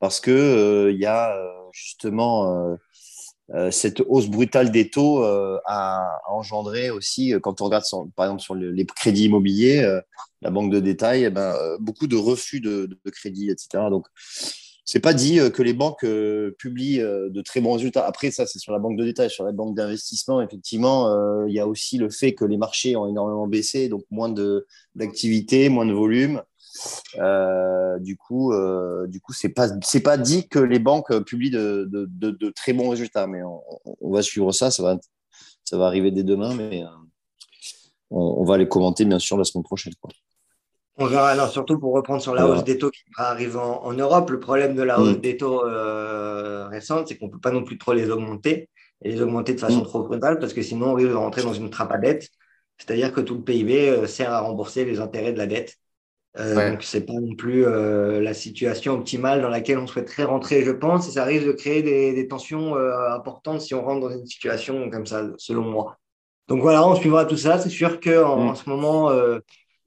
parce 0.00 0.20
que 0.20 0.90
il 0.92 1.00
y 1.00 1.06
a 1.06 1.34
justement 1.72 2.76
cette 3.70 4.02
hausse 4.08 4.26
brutale 4.26 4.72
des 4.72 4.90
taux 4.90 5.22
a, 5.22 6.20
engendré 6.28 6.90
aussi, 6.90 7.34
quand 7.40 7.60
on 7.60 7.66
regarde 7.66 7.84
par 8.16 8.26
exemple 8.26 8.42
sur 8.42 8.54
les 8.56 8.84
crédits 8.86 9.26
immobiliers, 9.26 10.00
la 10.42 10.50
banque 10.50 10.72
de 10.72 10.80
détail, 10.80 11.24
eh 11.24 11.30
ben, 11.30 11.54
beaucoup 11.78 12.08
de 12.08 12.16
refus 12.16 12.60
de, 12.60 12.86
de 13.04 13.10
crédit, 13.10 13.50
etc. 13.50 13.84
Donc 13.90 14.06
c'est 14.90 15.00
pas 15.00 15.12
dit 15.12 15.38
euh, 15.38 15.50
que 15.50 15.62
les 15.62 15.74
banques 15.74 16.02
euh, 16.04 16.56
publient 16.58 17.02
euh, 17.02 17.28
de 17.28 17.42
très 17.42 17.60
bons 17.60 17.74
résultats. 17.74 18.06
Après, 18.06 18.30
ça, 18.30 18.46
c'est 18.46 18.58
sur 18.58 18.72
la 18.72 18.78
banque 18.78 18.96
de 18.96 19.04
détail, 19.04 19.28
sur 19.28 19.44
la 19.44 19.52
banque 19.52 19.76
d'investissement. 19.76 20.40
Effectivement, 20.40 21.14
il 21.46 21.52
y 21.52 21.60
a 21.60 21.66
aussi 21.66 21.98
le 21.98 22.08
fait 22.08 22.34
que 22.34 22.46
les 22.46 22.56
marchés 22.56 22.96
ont 22.96 23.06
énormément 23.06 23.46
baissé, 23.46 23.90
donc 23.90 24.04
moins 24.10 24.32
d'activité, 24.94 25.68
moins 25.68 25.84
de 25.84 25.92
volume. 25.92 26.40
du 28.00 28.16
coup, 28.16 28.54
du 29.08 29.20
coup, 29.20 29.32
pas 29.54 29.68
pas 30.02 30.16
dit 30.16 30.48
que 30.48 30.58
les 30.58 30.78
banques 30.78 31.12
publient 31.24 31.50
de, 31.50 31.86
de, 31.90 32.50
très 32.50 32.72
bons 32.72 32.88
résultats, 32.88 33.26
mais 33.26 33.42
on, 33.42 34.10
va 34.10 34.22
suivre 34.22 34.52
ça. 34.52 34.70
Ça 34.70 34.82
va 34.82 34.98
ça 35.64 35.76
va 35.76 35.84
arriver 35.84 36.10
dès 36.10 36.22
demain, 36.22 36.54
mais 36.54 36.82
on, 38.10 38.44
va 38.44 38.56
les 38.56 38.68
commenter 38.68 39.04
bien 39.04 39.18
sûr 39.18 39.36
la 39.36 39.44
semaine 39.44 39.64
prochaine. 39.64 39.92
On 40.98 41.06
verra. 41.06 41.30
Alors, 41.30 41.48
surtout 41.48 41.78
pour 41.78 41.94
reprendre 41.94 42.20
sur 42.20 42.34
la 42.34 42.46
hausse 42.46 42.64
des 42.64 42.76
taux 42.76 42.90
qui 42.90 43.02
arrive 43.16 43.56
en, 43.56 43.84
en, 43.84 43.92
Europe, 43.92 44.30
le 44.30 44.40
problème 44.40 44.74
de 44.74 44.82
la 44.82 45.00
hausse 45.00 45.16
mm. 45.16 45.20
des 45.20 45.36
taux 45.36 45.64
euh, 45.64 46.66
récente, 46.68 47.08
c'est 47.08 47.16
qu'on 47.16 47.26
ne 47.26 47.32
peut 47.32 47.40
pas 47.40 47.52
non 47.52 47.62
plus 47.62 47.78
trop 47.78 47.92
les 47.92 48.10
augmenter 48.10 48.68
et 49.02 49.10
les 49.12 49.22
augmenter 49.22 49.54
de 49.54 49.60
façon 49.60 49.80
mm. 49.80 49.84
trop 49.84 50.02
brutale 50.02 50.38
parce 50.38 50.52
que 50.52 50.62
sinon, 50.62 50.90
on 50.90 50.94
risque 50.94 51.10
de 51.10 51.14
rentrer 51.14 51.42
dans 51.42 51.54
une 51.54 51.70
trappe 51.70 51.92
à 51.92 51.98
dette. 51.98 52.28
C'est-à-dire 52.78 53.12
que 53.12 53.20
tout 53.20 53.34
le 53.34 53.42
PIB 53.42 53.88
euh, 53.88 54.06
sert 54.06 54.32
à 54.32 54.40
rembourser 54.40 54.84
les 54.84 55.00
intérêts 55.00 55.32
de 55.32 55.38
la 55.38 55.46
dette. 55.46 55.76
Euh, 56.38 56.70
Donc, 56.70 56.82
ce 56.82 56.98
n'est 56.98 57.04
pas 57.04 57.14
non 57.14 57.34
plus 57.34 57.66
euh, 57.66 58.20
la 58.20 58.34
situation 58.34 58.94
optimale 58.94 59.42
dans 59.42 59.48
laquelle 59.48 59.78
on 59.78 59.86
souhaiterait 59.86 60.24
rentrer, 60.24 60.62
je 60.62 60.70
pense, 60.70 61.08
et 61.08 61.12
ça 61.12 61.24
risque 61.24 61.46
de 61.46 61.52
créer 61.52 61.82
des, 61.82 62.12
des 62.12 62.28
tensions 62.28 62.76
euh, 62.76 63.10
importantes 63.10 63.60
si 63.60 63.74
on 63.74 63.84
rentre 63.84 64.00
dans 64.00 64.10
une 64.10 64.26
situation 64.26 64.88
comme 64.90 65.06
ça, 65.06 65.24
selon 65.38 65.62
moi. 65.62 65.96
Donc 66.46 66.62
voilà, 66.62 66.86
on 66.86 66.94
suivra 66.94 67.24
tout 67.24 67.36
ça. 67.36 67.58
C'est 67.58 67.70
sûr 67.70 67.98
qu'en 68.00 68.36
mm. 68.36 68.48
en 68.48 68.54
ce 68.54 68.68
moment, 68.68 69.10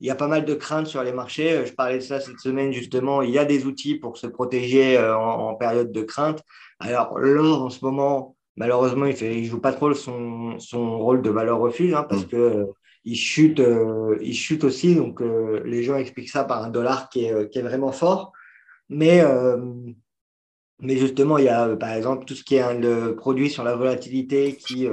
il 0.01 0.07
y 0.07 0.09
a 0.09 0.15
pas 0.15 0.27
mal 0.27 0.45
de 0.45 0.55
craintes 0.55 0.87
sur 0.87 1.03
les 1.03 1.13
marchés. 1.13 1.53
Euh, 1.53 1.65
je 1.65 1.73
parlais 1.73 1.97
de 1.97 2.03
ça 2.03 2.19
cette 2.19 2.39
semaine 2.39 2.73
justement. 2.73 3.21
Il 3.21 3.29
y 3.29 3.37
a 3.37 3.45
des 3.45 3.65
outils 3.65 3.95
pour 3.95 4.17
se 4.17 4.27
protéger 4.27 4.97
euh, 4.97 5.15
en, 5.15 5.53
période 5.55 5.91
de 5.91 6.01
crainte. 6.01 6.43
Alors 6.79 7.19
l'or 7.19 7.61
en 7.61 7.69
ce 7.69 7.85
moment, 7.85 8.35
malheureusement, 8.55 9.05
il 9.05 9.43
ne 9.43 9.47
joue 9.47 9.61
pas 9.61 9.73
trop 9.73 9.93
son, 9.93 10.59
son, 10.59 10.97
rôle 10.97 11.21
de 11.21 11.29
valeur 11.29 11.59
refuge 11.59 11.93
hein, 11.93 12.05
parce 12.09 12.25
mm. 12.25 12.29
que 12.29 12.35
euh, 12.35 12.65
il 13.05 13.15
chute, 13.15 13.61
il 14.21 14.33
chute 14.33 14.63
aussi. 14.63 14.95
Donc 14.95 15.21
les 15.65 15.83
gens 15.83 15.95
expliquent 15.95 16.29
ça 16.29 16.43
par 16.43 16.63
un 16.63 16.69
dollar 16.69 17.09
qui 17.09 17.25
est, 17.25 17.49
qui 17.49 17.57
est 17.57 17.63
vraiment 17.63 17.91
fort. 17.91 18.31
Mais 18.89 19.23
mais 20.79 20.97
justement, 20.97 21.39
il 21.39 21.45
y 21.45 21.49
a 21.49 21.75
par 21.77 21.93
exemple 21.93 22.25
tout 22.25 22.35
ce 22.35 22.43
qui 22.43 22.55
est 22.55 22.61
un 22.61 22.75
le 22.75 23.15
produit 23.15 23.49
sur 23.49 23.63
la 23.63 23.75
volatilité 23.75 24.55
qui 24.55 24.87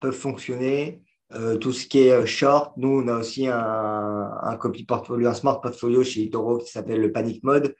peuvent 0.00 0.12
fonctionner. 0.12 1.02
Euh, 1.34 1.56
tout 1.56 1.72
ce 1.72 1.86
qui 1.86 2.00
est 2.00 2.12
euh, 2.12 2.26
short, 2.26 2.76
nous, 2.76 3.02
on 3.02 3.08
a 3.08 3.18
aussi 3.18 3.46
un, 3.46 4.30
un 4.42 4.56
copy 4.56 4.84
portfolio, 4.84 5.28
un 5.28 5.34
smart 5.34 5.60
portfolio 5.60 6.04
chez 6.04 6.20
Itoro 6.20 6.58
qui 6.58 6.70
s'appelle 6.70 7.00
le 7.00 7.10
Panic 7.10 7.42
Mode, 7.42 7.74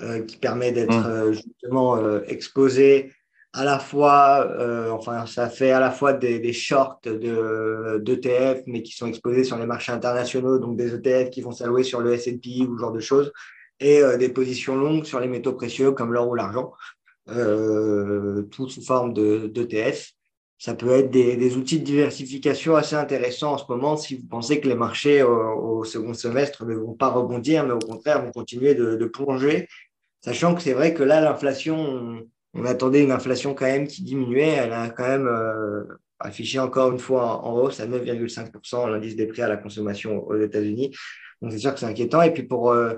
euh, 0.00 0.22
qui 0.22 0.38
permet 0.38 0.72
d'être 0.72 0.96
mmh. 0.96 1.32
justement 1.32 2.20
exposé 2.22 3.12
à 3.56 3.64
la 3.64 3.78
fois, 3.78 4.48
enfin, 4.90 5.26
ça 5.26 5.48
fait 5.48 5.70
à 5.70 5.78
la 5.78 5.92
fois 5.92 6.12
des, 6.12 6.40
des 6.40 6.52
shorts 6.52 6.98
d'ETF, 7.04 8.62
mais 8.66 8.82
qui 8.82 8.96
sont 8.96 9.06
exposés 9.06 9.44
sur 9.44 9.56
les 9.56 9.66
marchés 9.66 9.92
internationaux, 9.92 10.58
donc 10.58 10.76
des 10.76 10.92
ETF 10.92 11.30
qui 11.30 11.40
vont 11.40 11.52
s'allouer 11.52 11.84
sur 11.84 12.00
le 12.00 12.14
S&P 12.14 12.66
ou 12.66 12.76
ce 12.76 12.80
genre 12.80 12.90
de 12.90 12.98
choses, 12.98 13.32
et 13.78 14.02
des 14.18 14.28
positions 14.28 14.74
longues 14.74 15.04
sur 15.04 15.20
les 15.20 15.28
métaux 15.28 15.52
précieux 15.52 15.92
comme 15.92 16.12
l'or 16.12 16.28
ou 16.30 16.34
l'argent, 16.34 16.72
tout 17.28 18.68
sous 18.68 18.82
forme 18.82 19.12
d'ETF 19.14 20.14
ça 20.64 20.74
peut 20.74 20.92
être 20.92 21.10
des, 21.10 21.56
outils 21.58 21.78
de 21.78 21.84
diversification 21.84 22.74
assez 22.74 22.96
intéressants 22.96 23.52
en 23.52 23.58
ce 23.58 23.66
moment 23.68 23.98
si 23.98 24.16
vous 24.16 24.26
pensez 24.26 24.60
que 24.62 24.66
les 24.66 24.74
marchés 24.74 25.22
au, 25.22 25.84
second 25.84 26.14
semestre 26.14 26.64
ne 26.64 26.74
vont 26.74 26.94
pas 26.94 27.10
rebondir, 27.10 27.66
mais 27.66 27.74
au 27.74 27.78
contraire 27.78 28.24
vont 28.24 28.30
continuer 28.30 28.74
de, 28.74 29.04
plonger, 29.04 29.68
sachant 30.22 30.54
que 30.54 30.62
c'est 30.62 30.72
vrai 30.72 30.94
que 30.94 31.02
là, 31.02 31.20
l'inflation, 31.20 32.24
on, 32.54 32.64
attendait 32.64 33.02
une 33.02 33.10
inflation 33.10 33.52
quand 33.52 33.66
même 33.66 33.86
qui 33.86 34.04
diminuait, 34.04 34.52
elle 34.52 34.72
a 34.72 34.88
quand 34.88 35.06
même 35.06 35.26
euh, 35.26 35.84
affiché 36.18 36.58
encore 36.58 36.92
une 36.92 36.98
fois 36.98 37.44
en, 37.44 37.60
hausse 37.60 37.80
à 37.80 37.86
9,5% 37.86 38.90
l'indice 38.90 39.16
des 39.16 39.26
prix 39.26 39.42
à 39.42 39.48
la 39.48 39.58
consommation 39.58 40.26
aux 40.26 40.40
États-Unis. 40.40 40.96
Donc 41.42 41.52
c'est 41.52 41.58
sûr 41.58 41.74
que 41.74 41.80
c'est 41.80 41.84
inquiétant. 41.84 42.22
Et 42.22 42.32
puis 42.32 42.44
pour 42.44 42.72
euh, 42.72 42.94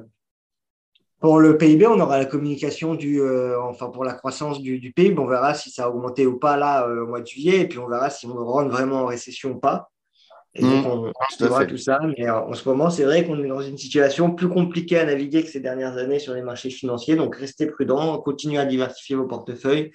pour 1.20 1.40
le 1.40 1.56
PIB, 1.56 1.86
on 1.86 1.98
aura 1.98 2.18
la 2.18 2.26
communication 2.26 2.94
du, 2.94 3.20
euh, 3.20 3.60
enfin 3.62 3.88
pour 3.88 4.04
la 4.04 4.12
croissance 4.12 4.60
du, 4.60 4.78
du, 4.78 4.92
PIB, 4.92 5.18
on 5.18 5.26
verra 5.26 5.54
si 5.54 5.70
ça 5.70 5.84
a 5.84 5.88
augmenté 5.88 6.26
ou 6.26 6.38
pas 6.38 6.56
là 6.56 6.86
euh, 6.86 7.04
au 7.04 7.06
mois 7.06 7.20
de 7.20 7.26
juillet, 7.26 7.60
et 7.60 7.68
puis 7.68 7.78
on 7.78 7.88
verra 7.88 8.10
si 8.10 8.26
on 8.26 8.34
rentre 8.34 8.70
vraiment 8.70 9.02
en 9.02 9.06
récession 9.06 9.52
ou 9.52 9.58
pas. 9.58 9.90
Et 10.54 10.62
donc 10.62 10.84
mmh, 10.84 10.88
on, 10.88 11.12
on 11.12 11.66
tout 11.66 11.76
ça. 11.76 12.00
Mais 12.16 12.28
euh, 12.28 12.40
en 12.40 12.54
ce 12.54 12.66
moment, 12.68 12.90
c'est 12.90 13.04
vrai 13.04 13.26
qu'on 13.26 13.42
est 13.42 13.48
dans 13.48 13.60
une 13.60 13.76
situation 13.76 14.30
plus 14.30 14.48
compliquée 14.48 14.98
à 14.98 15.04
naviguer 15.04 15.42
que 15.42 15.50
ces 15.50 15.60
dernières 15.60 15.96
années 15.98 16.18
sur 16.18 16.34
les 16.34 16.42
marchés 16.42 16.70
financiers. 16.70 17.16
Donc 17.16 17.36
restez 17.36 17.66
prudents, 17.66 18.18
continuez 18.18 18.58
à 18.58 18.64
diversifier 18.64 19.16
vos 19.16 19.26
portefeuilles. 19.26 19.90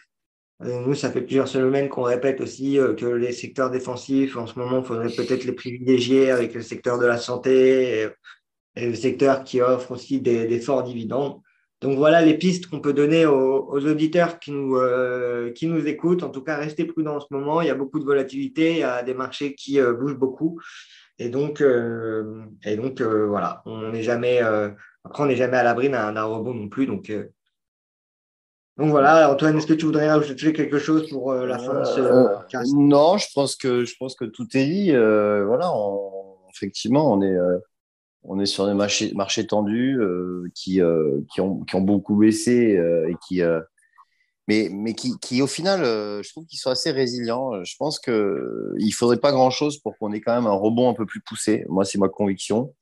nous, 0.60 0.94
ça 0.94 1.12
fait 1.12 1.22
plusieurs 1.22 1.48
semaines 1.48 1.90
qu'on 1.90 2.04
répète 2.04 2.42
aussi 2.42 2.78
que 2.98 3.06
les 3.06 3.32
secteurs 3.32 3.72
défensifs, 3.72 4.38
en 4.38 4.46
ce 4.46 4.58
moment, 4.60 4.80
il 4.80 4.86
faudrait 4.86 5.10
peut-être 5.10 5.46
les 5.46 5.54
privilégier 5.54 6.30
avec 6.30 6.54
le 6.54 6.62
secteur 6.62 7.00
de 7.00 7.08
la 7.08 7.18
santé, 7.18 8.10
secteur 8.76 9.44
qui 9.44 9.62
offre 9.62 9.92
aussi 9.92 10.22
des, 10.22 10.60
forts 10.60 10.84
dividendes. 10.84 11.42
Donc 11.82 11.98
voilà 11.98 12.22
les 12.22 12.38
pistes 12.38 12.68
qu'on 12.68 12.80
peut 12.80 12.94
donner 12.94 13.26
aux, 13.26 13.88
auditeurs 13.88 14.40
qui 14.40 14.52
nous, 14.52 14.76
euh, 14.76 15.52
qui 15.52 15.68
nous 15.68 15.88
écoutent. 15.88 16.24
En 16.24 16.30
tout 16.30 16.44
cas, 16.44 16.58
restez 16.58 16.86
prudents 16.86 17.16
en 17.16 17.20
ce 17.20 17.28
moment. 17.32 17.62
Il 17.62 17.68
y 17.68 17.72
a 17.72 17.76
beaucoup 17.76 18.00
de 18.00 18.06
volatilité, 18.06 18.74
il 18.74 18.80
y 18.80 18.84
a 18.84 19.02
des 19.02 19.16
marchés 19.16 19.56
qui 19.56 19.80
euh, 19.80 19.94
bougent 19.94 20.18
beaucoup. 20.18 20.60
Et 21.18 21.30
donc, 21.30 21.62
euh, 21.62 22.46
et 22.64 22.76
donc 22.76 23.02
voilà, 23.02 23.62
on 23.66 23.92
n'est 23.92 24.04
jamais, 24.04 24.40
après, 25.04 25.24
on 25.24 25.26
n'est 25.28 25.36
jamais 25.36 25.58
à 25.58 25.64
l'abri 25.64 25.90
d'un 25.90 26.24
rebond 26.24 26.54
non 26.54 26.68
plus. 26.68 26.88
Donc, 26.88 27.12
donc 28.78 28.90
voilà, 28.90 29.32
Antoine, 29.32 29.58
est-ce 29.58 29.68
que 29.68 29.74
tu 29.74 29.86
voudrais 29.86 30.08
ajouter 30.08 30.54
quelque 30.54 30.80
chose 30.80 31.10
pour 31.10 31.34
la 31.34 31.60
fin 31.60 31.80
de 31.80 31.84
ce 31.84 32.76
Non, 32.76 33.18
je 33.18 33.28
pense 33.36 33.56
que, 33.56 33.86
je 33.86 33.96
pense 34.00 34.16
que 34.16 34.26
tout 34.26 34.48
est 34.56 34.66
dit. 34.66 34.92
voilà, 34.92 35.72
on 35.76 36.38
effectivement, 36.50 37.14
on 37.14 37.22
est, 37.22 37.38
on 38.24 38.40
est 38.40 38.46
sur 38.46 38.68
des 38.68 38.74
marchés, 38.74 39.48
tendus 39.48 40.00
qui, 40.54 40.80
qui, 41.34 41.42
ont, 41.42 41.60
qui 41.62 41.76
ont 41.76 41.82
beaucoup 41.82 42.16
baissé 42.16 42.80
et 43.08 43.16
qui, 43.28 43.42
mais, 44.48 44.70
mais 44.72 44.94
qui, 44.94 45.42
au 45.42 45.48
final, 45.48 45.82
je 45.84 46.30
trouve 46.30 46.46
qu'ils 46.46 46.60
sont 46.60 46.70
assez 46.70 46.92
résilients. 46.92 47.64
Je 47.64 47.76
pense 47.78 48.00
qu'il 48.00 48.14
ne 48.14 48.92
faudrait 48.94 49.18
pas 49.18 49.32
grand-chose 49.32 49.80
pour 49.80 49.98
qu'on 49.98 50.12
ait 50.12 50.22
quand 50.22 50.36
même 50.36 50.48
un 50.48 50.54
rebond 50.54 50.90
un 50.90 50.94
peu 50.94 51.06
plus 51.06 51.22
poussé. 51.22 51.66
Moi, 51.70 51.86
c'est 51.86 51.98
ma 51.98 52.10
conviction. 52.10 52.74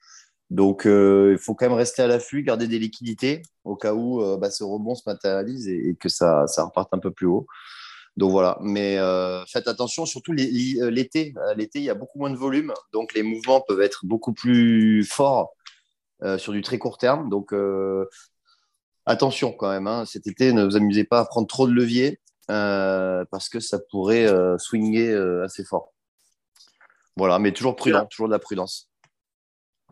Donc, 0.50 0.82
il 0.86 1.38
faut 1.40 1.56
quand 1.56 1.68
même 1.68 1.78
rester 1.78 2.02
à 2.02 2.08
l'affût, 2.08 2.44
garder 2.44 2.68
des 2.68 2.80
liquidités 2.80 3.42
au 3.64 3.76
cas 3.76 3.94
où 3.94 4.22
bah, 4.38 4.52
ce 4.52 4.64
rebond 4.64 4.96
se 4.96 5.04
matérialise 5.06 5.68
et, 5.68 5.96
que 6.00 6.10
ça 6.10 6.46
reparte 6.58 6.94
un 6.94 7.00
peu 7.00 7.12
plus 7.12 7.28
haut. 7.28 7.48
Donc 8.18 8.32
voilà, 8.32 8.58
mais 8.62 8.98
euh, 8.98 9.46
faites 9.46 9.68
attention, 9.68 10.06
surtout 10.06 10.34
euh, 10.34 10.90
l'été. 10.90 11.34
Euh, 11.38 11.54
l'été, 11.54 11.80
il 11.80 11.86
y 11.86 11.90
a 11.90 11.96
beaucoup 11.96 12.20
moins 12.20 12.30
de 12.30 12.36
volume, 12.36 12.74
donc 12.92 13.14
les 13.14 13.24
mouvements 13.24 13.62
peuvent 13.62 13.82
être 13.82 14.06
beaucoup 14.06 14.34
plus 14.34 15.04
forts 15.06 15.54
sur 16.38 16.52
du 16.52 16.62
très 16.62 16.78
court 16.78 16.98
terme. 16.98 17.30
Donc 17.30 17.54
attention 19.06 19.54
quand 19.54 19.70
même, 19.70 19.88
hein. 19.88 20.04
cet 20.06 20.28
été, 20.28 20.52
ne 20.52 20.66
vous 20.66 20.76
amusez 20.76 21.06
pas 21.06 21.20
à 21.20 21.26
prendre 21.26 21.48
trop 21.48 21.66
de 21.66 21.72
levier 21.72 22.20
parce 22.48 23.48
que 23.48 23.62
ça 23.62 23.80
pourrait 23.90 24.28
swinger 24.58 25.16
assez 25.46 25.64
fort. 25.64 25.94
Voilà, 27.16 27.40
mais 27.40 27.54
toujours 27.54 27.78
prudent, 27.78 28.06
toujours 28.06 28.28
de 28.28 28.34
la 28.34 28.40
prudence. 28.40 28.90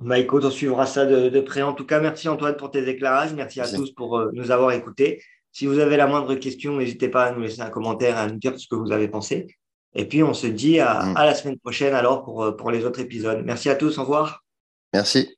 Bah 0.02 0.18
on 0.30 0.50
suivra 0.52 0.86
ça 0.86 1.06
de, 1.06 1.40
près. 1.40 1.62
En 1.62 1.72
tout 1.72 1.86
cas, 1.86 2.02
merci 2.02 2.28
Antoine 2.28 2.58
pour 2.58 2.72
tes 2.72 2.90
éclairages. 2.90 3.34
Merci 3.34 3.62
à 3.62 3.70
tous 3.70 3.94
pour 3.94 4.22
nous 4.34 4.52
avoir 4.52 4.74
écoutés. 4.74 5.22
Si 5.58 5.65
vous 5.65 5.80
avez 5.80 5.98
la 5.98 6.06
moindre 6.06 6.36
question, 6.36 6.78
n'hésitez 6.78 7.10
pas 7.10 7.24
à 7.24 7.32
nous 7.32 7.41
laisser 7.41 7.62
un 7.62 7.72
commentaire, 7.72 8.15
à 8.15 8.28
nous 8.28 8.38
dire 8.38 8.60
ce 8.60 8.67
que 8.67 8.76
vous 8.76 8.91
avez 8.91 9.08
pensé. 9.08 9.48
Et 9.96 10.08
puis, 10.08 10.22
on 10.22 10.36
se 10.36 10.46
dit 10.46 10.80
à, 10.80 11.02
mm. 11.04 11.13
la 11.15 11.34
semaine 11.34 11.58
prochaine 11.58 11.96
alors 11.96 12.24
pour, 12.24 12.43
euh, 12.43 12.52
pour 12.52 12.70
les 12.70 12.86
autres 12.86 13.00
épisodes. 13.00 13.41
Merci 13.43 13.67
à 13.72 13.74
tous, 13.74 13.98
au 13.98 14.02
revoir. 14.02 14.46
Merci. 14.93 15.36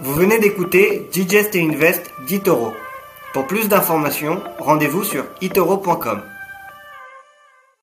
Vous 0.00 0.14
venez 0.14 0.40
d'écouter 0.40 1.06
Digest 1.12 1.54
et 1.54 1.62
Invest 1.62 2.10
d'Itoro. 2.26 2.72
Pour 3.32 3.46
plus 3.46 3.68
d'informations, 3.68 4.42
rendez-vous 4.58 5.04
sur 5.04 5.26
itoro.com. 5.40 6.24